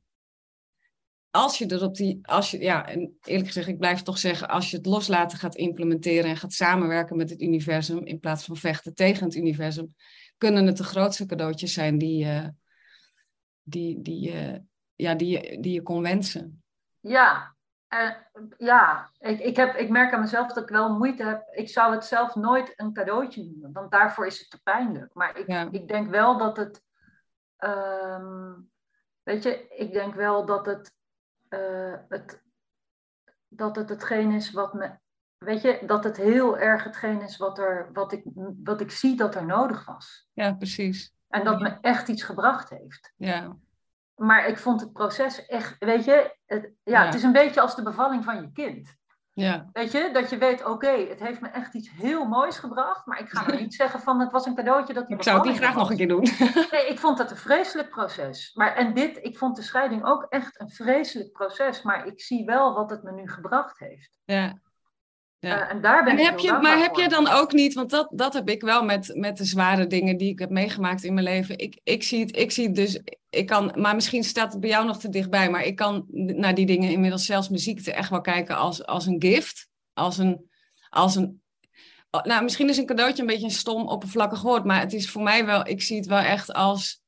[1.31, 4.49] als je er op die, als je, ja, en eerlijk gezegd, ik blijf toch zeggen,
[4.49, 8.57] als je het loslaten gaat implementeren en gaat samenwerken met het universum, in plaats van
[8.57, 9.95] vechten tegen het universum,
[10.39, 12.49] kunnen het de grootste cadeautjes zijn die, eh,
[13.63, 14.33] die, die,
[14.95, 16.63] ja, die, je- die je kon wensen.
[17.01, 17.55] Ja,
[18.59, 19.11] ja.
[19.19, 21.49] Ik, ik, heb, ik merk aan mezelf dat ik wel moeite heb.
[21.53, 25.15] Ik zou het zelf nooit een cadeautje noemen, want daarvoor is het te pijnlijk.
[25.15, 25.69] Maar ik, Ja.
[25.71, 26.83] ik denk wel dat het.
[27.61, 28.53] Ehm,
[29.23, 30.95] weet je, ik denk wel dat het,
[31.49, 32.43] eh, het.
[33.49, 34.91] Dat het hetgeen is wat me.
[35.39, 38.23] Weet je, dat het heel erg hetgeen is wat, er, wat, ik,
[38.65, 40.29] wat ik zie dat er nodig was.
[40.33, 41.15] Ja, precies.
[41.29, 43.13] En dat me echt iets gebracht heeft.
[43.17, 43.57] Ja,
[44.15, 47.05] Maar ik vond het proces echt, weet je, het, ja, Ja.
[47.05, 48.97] het is een beetje als de bevalling van je kind.
[49.41, 53.07] Ja, Weet je, dat je weet, oké, het heeft me echt iets heel moois gebracht,
[53.07, 55.47] maar ik ga maar niet zeggen van het was een cadeautje dat ik zou het
[55.47, 56.29] niet graag nog een keer doen.
[56.71, 58.55] Nee, ik vond dat een vreselijk proces.
[58.55, 62.45] Maar, en dit, ik vond de scheiding ook echt een vreselijk proces, maar ik zie
[62.45, 64.19] wel wat het me nu gebracht heeft.
[64.25, 64.59] Ja.
[65.41, 65.67] Ja.
[65.67, 67.03] Eh, en daar ben En ik heb je, maar heb voor.
[67.03, 70.17] je dan ook niet, want dat, dat heb ik wel met, met de zware dingen
[70.17, 71.59] die ik heb meegemaakt in mijn leven.
[71.59, 74.71] Ik, ik, zie het, ik zie het dus, ik kan, maar misschien staat het bij
[74.71, 78.11] jou nog te dichtbij, maar ik kan naar die dingen inmiddels zelfs mijn ziekte echt
[78.11, 79.69] wel kijken als, als een gift.
[79.93, 80.51] Als een,
[80.89, 81.43] als een,
[82.11, 85.11] oh, nou misschien is een cadeautje een beetje een stom oppervlakkig woord, maar het is
[85.11, 87.03] voor mij wel, ik zie het wel echt als,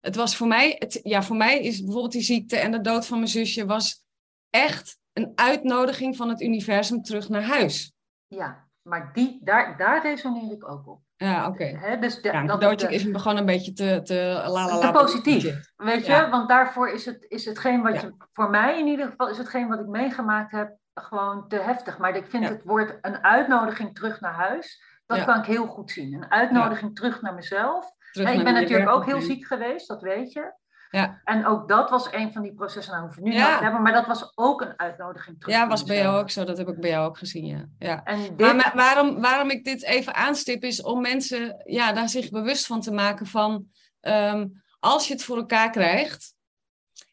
[0.00, 3.06] het was voor mij, het, ja voor mij is bijvoorbeeld die ziekte en de dood
[3.06, 4.02] van mijn zusje was
[4.50, 7.92] echt een uitnodiging van het universum terug naar huis.
[8.26, 11.00] Ja, maar die, daar, daar resoneer ik ook op.
[11.16, 11.64] Ja, oké.
[11.64, 14.78] Hè, dus de, Ja, een dat- cadeautje de- is gewoon een beetje te, te la
[14.78, 15.72] te positief.
[15.76, 16.30] Weet je, Ja.
[16.30, 18.00] want daarvoor is het, is hetgeen wat Ja.
[18.00, 21.98] je, voor mij in ieder geval, is hetgeen wat ik meegemaakt heb, gewoon te heftig.
[21.98, 25.90] Maar ik vind het woord een uitnodiging terug naar huis, dat kan ik heel goed
[25.90, 26.12] zien.
[26.14, 27.90] Een uitnodiging terug naar mezelf.
[28.12, 30.52] Terug ik ben natuurlijk ook heel ziek geweest, dat weet je.
[30.94, 31.20] Ja.
[31.24, 33.56] En ook dat was een van die processen, nou hoeven we nu Ja.
[33.56, 36.44] te hebben, maar dat was ook een uitnodiging terug Ja, was bij jou ook zo.
[36.44, 37.66] Dat heb ik bij jou ook gezien, ja.
[37.78, 38.04] ja.
[38.04, 42.08] En dit, Maar, maar waarom, waarom ik dit even aanstip is om mensen ja, daar
[42.08, 43.66] zich bewust van te maken van...
[44.00, 44.46] ehm,
[44.80, 46.32] als je het voor elkaar krijgt...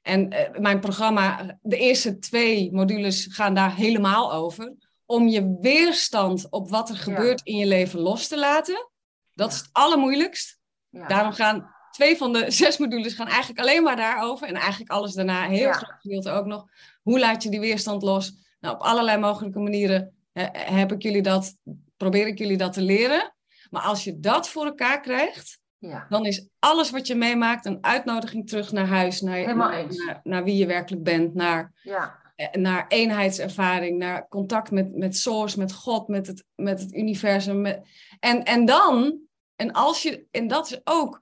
[0.01, 4.73] En eh, mijn programma, de eerste twee modules gaan daar helemaal over.
[5.05, 8.89] Om je weerstand op wat er gebeurt in je leven los te laten.
[9.33, 10.59] Dat is het allermoeilijkst.
[10.89, 11.07] ja.
[11.07, 14.47] Daarom gaan twee van de zes modules gaan eigenlijk alleen maar daarover.
[14.47, 15.73] En eigenlijk alles daarna, heel Ja.
[15.73, 16.65] groot gedeelte ook nog.
[17.01, 18.33] Hoe laat je die weerstand los?
[18.59, 21.55] Nou, op allerlei mogelijke manieren eh, heb ik jullie dat,
[21.97, 23.33] probeer ik jullie dat te leren.
[23.69, 26.05] Maar als je dat voor elkaar krijgt, ja.
[26.09, 29.21] dan is alles wat je meemaakt een uitnodiging terug naar huis.
[29.21, 30.05] Naar, Helemaal naar, eens.
[30.05, 31.33] naar, naar wie je werkelijk bent.
[31.33, 32.19] Naar, ja.
[32.51, 37.61] naar eenheidservaring, naar contact met, met Source, met God, met het, met het universum.
[37.61, 37.81] Met,
[38.19, 39.19] en, en dan,
[39.55, 41.20] en als je, en dat is ook,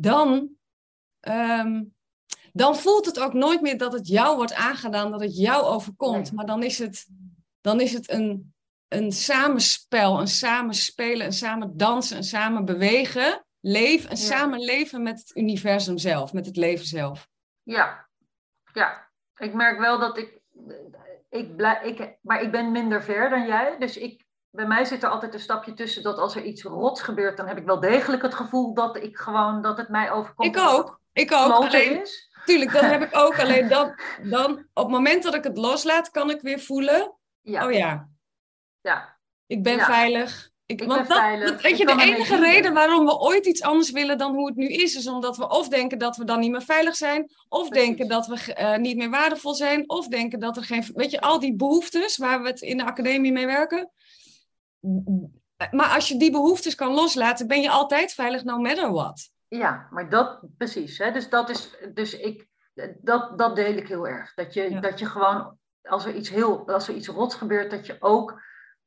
[0.00, 0.50] dan,
[1.20, 1.82] ehm,
[2.52, 6.32] dan voelt het ook nooit meer dat het jou wordt aangedaan, dat het jou overkomt.
[6.32, 7.06] Maar dan is het,
[7.60, 8.54] dan is het een,
[8.88, 15.18] een samenspel, een samenspelen, een samen dansen, een samen bewegen, leven, een samen leven met
[15.18, 17.28] het universum zelf, met het leven zelf.
[17.62, 18.08] Ja,
[18.72, 19.10] ja.
[19.36, 20.40] Ik merk wel dat ik,
[21.28, 24.21] ik, blij, ik, maar ik ben minder ver dan jij, dus ik,
[24.52, 27.46] bij mij zit er altijd een stapje tussen dat als er iets rots gebeurt, dan
[27.46, 30.56] heb ik wel degelijk het gevoel dat ik gewoon, dat het mij overkomt.
[30.56, 31.50] Ik ook, ik ook.
[31.50, 32.30] Alleen, is.
[32.44, 33.38] Tuurlijk, dat heb ik ook.
[33.38, 33.94] Alleen dan,
[34.30, 37.66] dan, op het moment dat ik het loslaat, kan ik weer voelen, ja.
[37.66, 38.08] oh ja,
[38.80, 39.18] ja.
[39.46, 40.50] ik ben veilig.
[40.66, 41.62] Ik, ik want dat, veilig.
[41.62, 44.66] weet je, de enige reden waarom we ooit iets anders willen dan hoe het nu
[44.68, 48.08] is, is omdat we of denken dat we dan niet meer veilig zijn, of denken
[48.08, 51.40] dat we uh, niet meer waardevol zijn, of denken dat er geen, weet je, al
[51.40, 53.90] die behoeftes waar we het in de academie mee werken.
[55.70, 59.30] Maar als je die behoeftes kan loslaten, ben je altijd veilig, no matter what.
[59.48, 60.98] Ja, maar dat precies.
[60.98, 61.12] Hè?
[61.12, 62.46] Dus dat is, dus ik,
[63.00, 64.34] dat, dat deel ik heel erg.
[64.34, 67.86] Dat je, dat je gewoon, als er iets heel, als er iets rots gebeurt, dat
[67.86, 68.40] je ook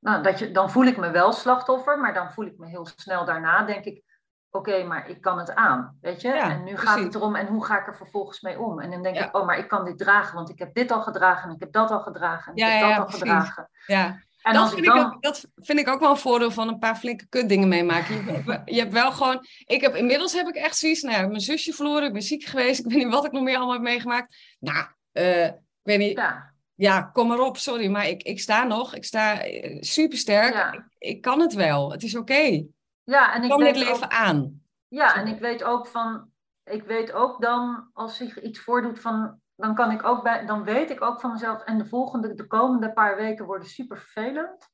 [0.06, 2.88] nou, dat je, dan voel ik me wel slachtoffer, maar dan voel ik me heel
[2.96, 4.04] snel daarna, denk ik,
[4.50, 6.34] oké, maar ik kan het aan, weet je?
[6.34, 8.80] en nu gaat het erom, en hoe ga ik er vervolgens mee om?
[8.80, 11.02] En dan denk ik, oh, maar ik kan dit dragen, want ik heb dit al
[11.02, 13.70] gedragen, en ik heb dat al gedragen, en ik heb dat al gedragen.
[13.86, 14.20] Ja.
[14.46, 14.98] En dat, vind dan...
[14.98, 18.16] ik ook, dat vind ik ook wel een voordeel van een paar flinke kutdingen meemaken.
[18.16, 19.46] Je, je, hebt wel gewoon...
[19.66, 21.02] Ik heb, inmiddels heb ik echt zoiets...
[21.02, 22.80] Nou, mijn zusje verloren, ik ben ziek geweest.
[22.80, 24.56] Ik weet niet wat ik nog meer allemaal heb meegemaakt.
[24.60, 26.18] Nou, uh, ik weet niet...
[26.18, 28.96] Ja ja, kom maar op, sorry, maar ik, ik sta nog.
[28.96, 30.54] Ik sta eh, supersterk.
[30.54, 30.72] Ja.
[30.72, 31.92] Ik, ik, kan het wel.
[31.92, 32.66] Het is oké.
[33.04, 34.62] Ja, en ik kan dit leven aan.
[34.88, 36.30] Ja, en ik weet ook van,
[36.64, 40.64] ik weet ook dan, als zich iets voordoet van, dan kan ik ook bij, dan
[40.64, 44.70] weet ik ook van mezelf, en de volgende, de komende paar weken worden super vervelend.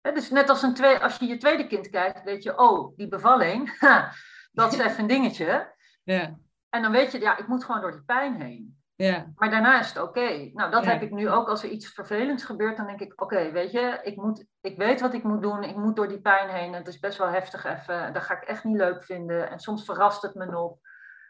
[0.00, 3.08] dus net als, een twee, als je je tweede kind kijkt, weet je, oh, die
[3.08, 3.78] bevalling,
[4.52, 5.74] dat is even een dingetje.
[6.04, 6.38] Ja.
[6.68, 8.78] En dan weet je, ja, ik moet gewoon door die pijn heen.
[9.04, 9.32] Ja.
[9.34, 10.50] Maar daarna is het oké.
[10.52, 12.76] Nou, dat heb ik nu ook als er iets vervelends gebeurt.
[12.76, 15.62] Dan denk ik, oké, weet je, ik, moet, ik weet wat ik moet doen.
[15.64, 16.72] Ik moet door die pijn heen.
[16.72, 18.12] Het is best wel heftig even.
[18.12, 19.50] Dat ga ik echt niet leuk vinden.
[19.50, 20.76] En soms verrast het me nog.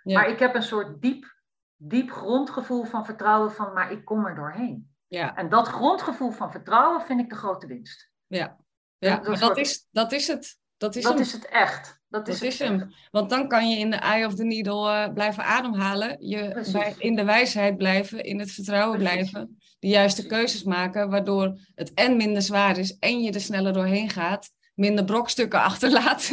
[0.02, 0.18] Ja.
[0.18, 1.37] Maar ik heb een soort diep,
[1.78, 4.90] diep grondgevoel van vertrouwen van, maar ik kom er doorheen.
[5.06, 5.36] Ja.
[5.36, 8.10] En dat grondgevoel van vertrouwen vind ik de grote winst.
[8.26, 8.56] Ja,
[8.98, 10.58] ja dat, dat, is, dat is het.
[10.76, 12.00] Dat is, dat is het echt.
[12.08, 12.92] Dat is, is hem.
[13.10, 16.16] Want dan kan je in de eye of the needle uh, blijven ademhalen.
[16.26, 19.58] Je bij, in de wijsheid blijven, in het vertrouwen blijven.
[19.78, 24.10] De juiste keuzes maken, waardoor het en minder zwaar is en je er sneller doorheen
[24.10, 24.50] gaat.
[24.74, 26.30] Minder brokstukken achterlaat.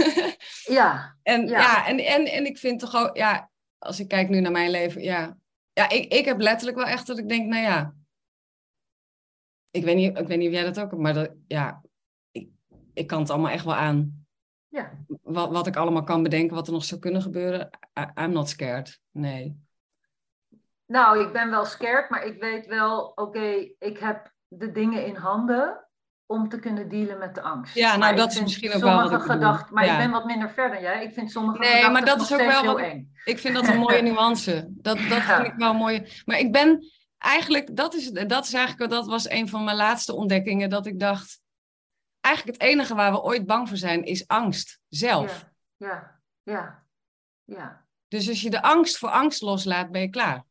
[0.65, 1.15] ja.
[1.23, 1.59] En, ja.
[1.59, 1.87] ja.
[1.87, 5.01] en, en, en ik vind toch ook, ja, als ik kijk nu naar mijn leven,
[5.01, 5.37] ja.
[5.73, 7.95] Ja, ik, ik heb letterlijk wel echt dat ik denk, nou ja.
[9.71, 11.83] Ik weet niet, ik weet niet of jij dat ook hebt, maar dat, ja,
[12.31, 12.49] ik,
[12.93, 14.25] ik kan het allemaal echt wel aan.
[14.67, 14.91] Ja.
[15.21, 17.69] Wat, wat ik allemaal kan bedenken, wat er nog zou kunnen gebeuren.
[18.19, 19.01] I'm not scared.
[19.11, 19.63] Nee.
[20.85, 25.15] Nou, ik ben wel scared, maar ik weet wel, oké, ik heb de dingen in
[25.15, 25.84] handen
[26.25, 27.73] om te kunnen dealen met de angst.
[27.73, 30.69] Ja, nou dat is misschien ook wel wat gedachten, Maar ik ben wat minder ver
[30.69, 31.03] dan jij.
[31.03, 33.11] Ik vind sommige nee, gedachten maar dat is ook wel wat, eng.
[33.23, 34.67] Ik vind dat een mooie nuance.
[34.69, 36.21] Dat, dat vind ik wel mooi.
[36.25, 36.85] Maar ik ben
[37.17, 40.99] eigenlijk, dat is, dat is eigenlijk, dat was een van mijn laatste ontdekkingen, dat ik
[40.99, 41.41] dacht,
[42.21, 45.45] eigenlijk het enige waar we ooit bang voor zijn, is angst zelf.
[45.77, 46.83] Ja, ja,
[47.43, 47.85] ja.
[48.07, 50.43] Dus als je de angst voor angst loslaat, ben je klaar.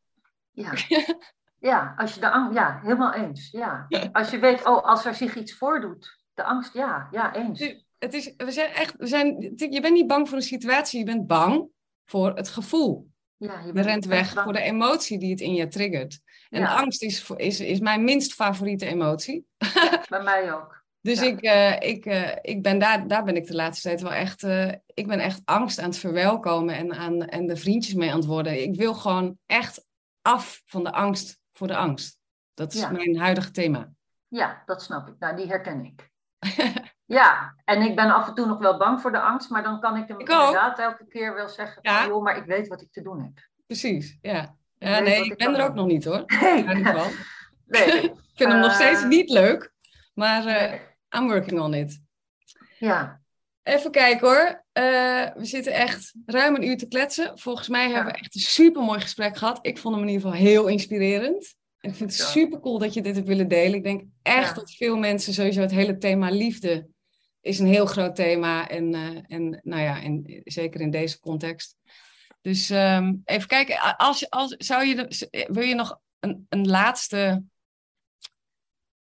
[0.51, 0.73] Ja,
[1.65, 3.49] ja, als je de angst, ja, helemaal eens.
[3.51, 3.87] Ja.
[4.13, 7.75] Als je weet, oh, als er zich iets voordoet, de angst, ja, ja, eens.
[7.99, 11.05] Het is, we zijn echt, we zijn, je bent niet bang voor een situatie, je
[11.05, 11.69] bent bang
[12.05, 13.11] voor het gevoel.
[13.37, 16.21] Ja, je, rent weg voor de emotie die het in je triggert.
[16.49, 19.47] En angst is, is, is mijn minst favoriete emotie.
[20.09, 20.85] bij mij ook.
[21.01, 24.13] Dus ik, uh, ik, uh, ik ben daar, daar ben ik de laatste tijd wel
[24.13, 28.11] echt, uh, ik ben echt angst aan het verwelkomen en, aan, en de vriendjes mee
[28.11, 28.63] aan het worden.
[28.63, 29.87] Ik wil gewoon echt
[30.23, 32.19] af van de angst voor de angst.
[32.55, 33.93] Dat is mijn huidige thema.
[34.29, 35.15] Ja, dat snap ik.
[35.19, 36.11] Nou, die herken ik.
[37.19, 39.81] ja, en ik ben af en toe nog wel bang voor de angst, maar dan
[39.81, 42.07] kan ik hem ik inderdaad elke keer wel zeggen: ja.
[42.07, 43.49] joh, maar ik weet wat ik te doen heb.
[43.67, 44.57] Precies, ja.
[44.79, 46.23] ja nee, ik ben er ook nog niet hoor.
[46.27, 46.65] Nee.
[47.67, 48.03] nee.
[48.11, 49.73] ik vind hem nog steeds niet leuk,
[50.15, 50.43] maar.
[51.17, 52.03] I'm working on it.
[52.79, 53.21] Ja.
[53.65, 54.65] Even kijken hoor.
[54.73, 57.39] Uh, we zitten echt ruim een uur te kletsen.
[57.39, 59.59] Volgens mij hebben we echt een super mooi gesprek gehad.
[59.63, 61.55] Ik vond hem in ieder geval heel inspirerend.
[61.79, 63.75] En ik vind het super cool dat je dit hebt willen delen.
[63.75, 66.89] Ik denk echt dat veel mensen sowieso het hele thema liefde
[67.41, 68.69] is een heel groot thema.
[68.69, 71.77] En, uh, en nou ja, en, zeker in deze context.
[72.41, 73.97] Dus um, even kijken.
[73.97, 77.45] Als, als, zou je, wil je nog een, een laatste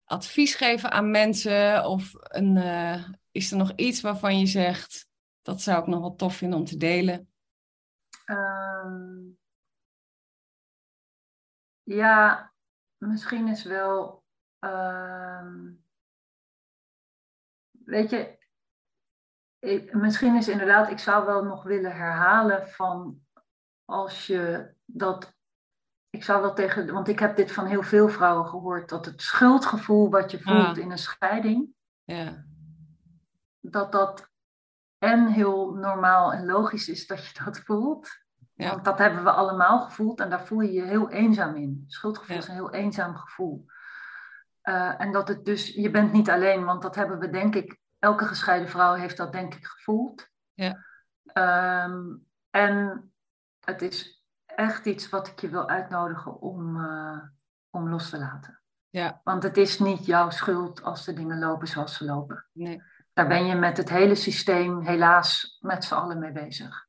[0.05, 1.85] advies geven aan mensen?
[1.85, 3.05] Of een, eh,
[3.37, 5.09] is er nog iets waarvan je zegt,
[5.43, 7.31] dat zou ik nog wel tof vinden om te delen?
[8.25, 9.19] Ehm,
[11.83, 12.53] ja,
[12.97, 14.25] misschien is wel.
[14.59, 15.73] ehm,
[17.85, 18.39] weet je,
[19.59, 23.27] ik- misschien is inderdaad, ik zou wel nog willen herhalen van
[23.85, 25.35] als je dat.
[26.11, 29.23] Ik zou wel tegen, want ik heb dit van heel veel vrouwen gehoord, dat het
[29.23, 30.77] schuldgevoel wat je voelt Ah.
[30.77, 31.75] in een scheiding,
[32.05, 32.46] Ja,
[33.71, 34.29] dat dat
[34.99, 38.09] en heel normaal en logisch is dat je dat voelt.
[38.55, 38.71] Ja.
[38.71, 41.85] Want dat hebben we allemaal gevoeld en daar voel je je heel eenzaam in.
[41.87, 42.43] Schuldgevoel Ja.
[42.43, 43.67] is een heel eenzaam gevoel.
[44.61, 47.79] Eh, en dat het dus, je bent niet alleen, want dat hebben we denk ik,
[47.99, 50.29] elke gescheiden vrouw heeft dat denk ik gevoeld.
[50.55, 50.85] Ja.
[51.25, 52.03] Ehm,
[52.51, 53.11] en
[53.65, 57.19] het is echt iets wat ik je wil uitnodigen om, eh,
[57.71, 58.61] om los te laten.
[58.89, 62.47] ja, Want het is niet jouw schuld als de dingen lopen zoals ze lopen.
[62.53, 62.83] nee.
[63.17, 66.87] Daar ben je met het hele systeem helaas met z'n allen mee bezig.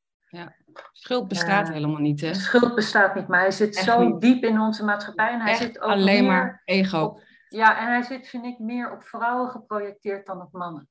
[0.91, 2.33] Schuld bestaat Eh, helemaal niet, hè?
[2.33, 4.21] Schuld bestaat niet, maar hij zit Echt zo niet.
[4.21, 5.31] diep in onze maatschappij.
[5.31, 7.03] En hij Echt zit ook alleen meer maar ego.
[7.03, 10.89] op- ja, en hij zit, vind ik, meer op vrouwen geprojecteerd dan op mannen.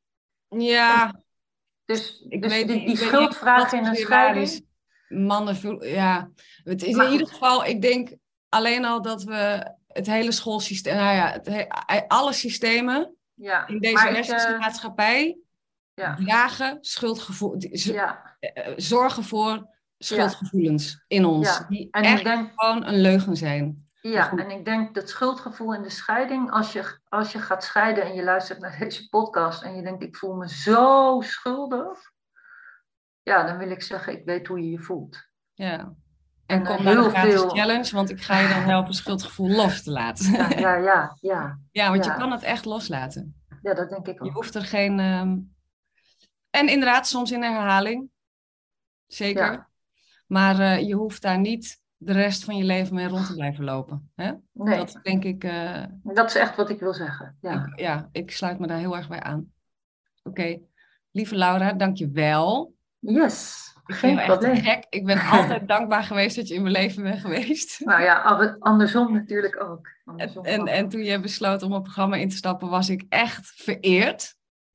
[0.48, 1.14] Ja,
[1.84, 4.66] Dus, ik dus weet die, die ik schuldvraag in een scheiding.
[5.08, 6.30] Mannen voelen, ja.
[6.64, 8.14] Het is Maar in ieder geval, ik denk
[8.48, 13.78] alleen al dat we het hele schoolsysteem, nou ja, het he- alle systemen Ja, in
[13.78, 15.38] deze westerse eh, maatschappij
[15.94, 18.36] ja, dragen schuldgevoel, ja.
[18.38, 19.68] eh, zorgen voor
[19.98, 23.88] schuldgevoelens in ons, die En echt denk, gewoon een leugen zijn.
[24.00, 28.04] ja, en ik denk dat schuldgevoel in de scheiding, als je, als je gaat scheiden
[28.04, 32.12] en je luistert naar deze podcast en je denkt, ik voel me zo schuldig.
[33.22, 35.28] Ja, dan wil ik zeggen, ik weet hoe je je voelt.
[35.54, 35.94] Ja.
[36.46, 38.62] En, En eh, kom naar de heel gratis veel- challenge, want ik ga je dan
[38.62, 40.32] helpen schuldgevoel los te laten.
[40.32, 41.58] Ja, ja, ja, ja.
[41.70, 42.12] Ja, want Ja.
[42.12, 43.40] je kan het echt loslaten.
[43.62, 44.34] ja dat denk ik Je ook.
[44.34, 45.00] hoeft er geen.
[45.00, 45.36] ehm,
[46.50, 48.08] En inderdaad, soms in herhaling.
[49.06, 49.52] Zeker.
[49.52, 49.68] Ja.
[50.26, 53.64] Maar eh, je hoeft daar niet de rest van je leven mee rond te blijven
[53.64, 54.10] lopen.
[54.14, 54.32] Hè?
[54.52, 55.44] Nee, Dat denk ik.
[55.44, 57.36] eh, dat is echt wat ik wil zeggen.
[57.40, 57.64] Ja.
[57.66, 57.80] ik.
[57.80, 59.52] Ja, ik sluit me daar heel erg bij aan.
[60.22, 60.58] Oké.
[61.10, 62.74] Lieve Laura, dank je wel.
[62.98, 64.64] Yes, Ik geen vind te probleem.
[64.64, 64.86] gek.
[64.90, 67.80] Ik ben altijd dankbaar geweest dat je in mijn leven bent geweest.
[67.84, 68.22] Nou ja,
[68.58, 69.86] andersom natuurlijk ook.
[70.04, 73.52] En, Andersom en, toen je besloot om een programma in te stappen, was ik echt
[73.54, 74.34] vereerd.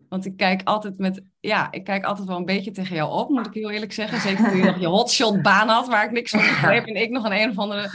[0.09, 3.29] Want ik kijk altijd met, ja, ik kijk altijd wel een beetje tegen jou op,
[3.29, 4.19] moet ik heel eerlijk zeggen.
[4.21, 6.85] Zeker toen je nog je hotshot baan had, waar ik niks van begreep.
[6.85, 7.89] En ik nog een een of andere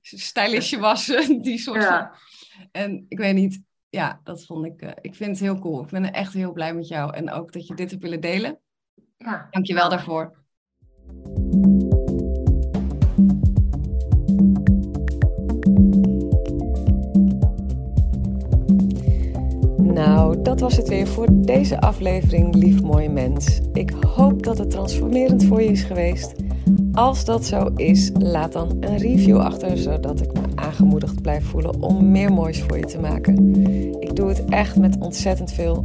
[0.00, 1.06] stylistje was,
[1.42, 2.10] die soort van.
[2.72, 5.82] En ik weet niet, ja, dat vond ik, eh, ik vind het heel cool.
[5.82, 7.14] Ik ben echt heel blij met jou.
[7.14, 8.58] En ook dat je dit hebt willen delen.
[9.18, 9.46] ja.
[9.50, 10.41] Dank je wel daarvoor.
[19.94, 23.60] Nou, dat was het weer voor deze aflevering, lief mooi mens.
[23.72, 26.34] Ik hoop dat het transformerend voor je is geweest.
[26.92, 31.82] Als dat zo is, laat dan een review achter, zodat ik me aangemoedigd blijf voelen
[31.82, 33.54] om meer moois voor je te maken.
[34.00, 35.84] Ik doe het echt met ontzettend veel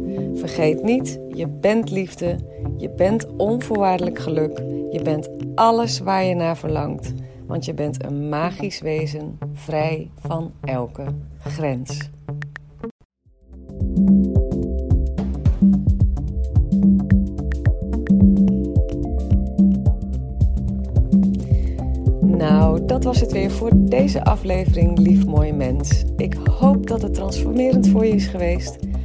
[0.33, 2.35] Vergeet niet, je bent liefde,
[2.77, 4.57] je bent onvoorwaardelijk geluk,
[4.89, 7.13] je bent alles waar je naar verlangt.
[7.51, 11.03] Want je bent een magisch wezen, vrij van elke
[11.39, 12.09] grens.
[22.21, 26.03] Nou, dat was het weer voor deze aflevering, lief mooi mens.
[26.17, 28.77] Ik hoop dat het transformerend voor je is geweest.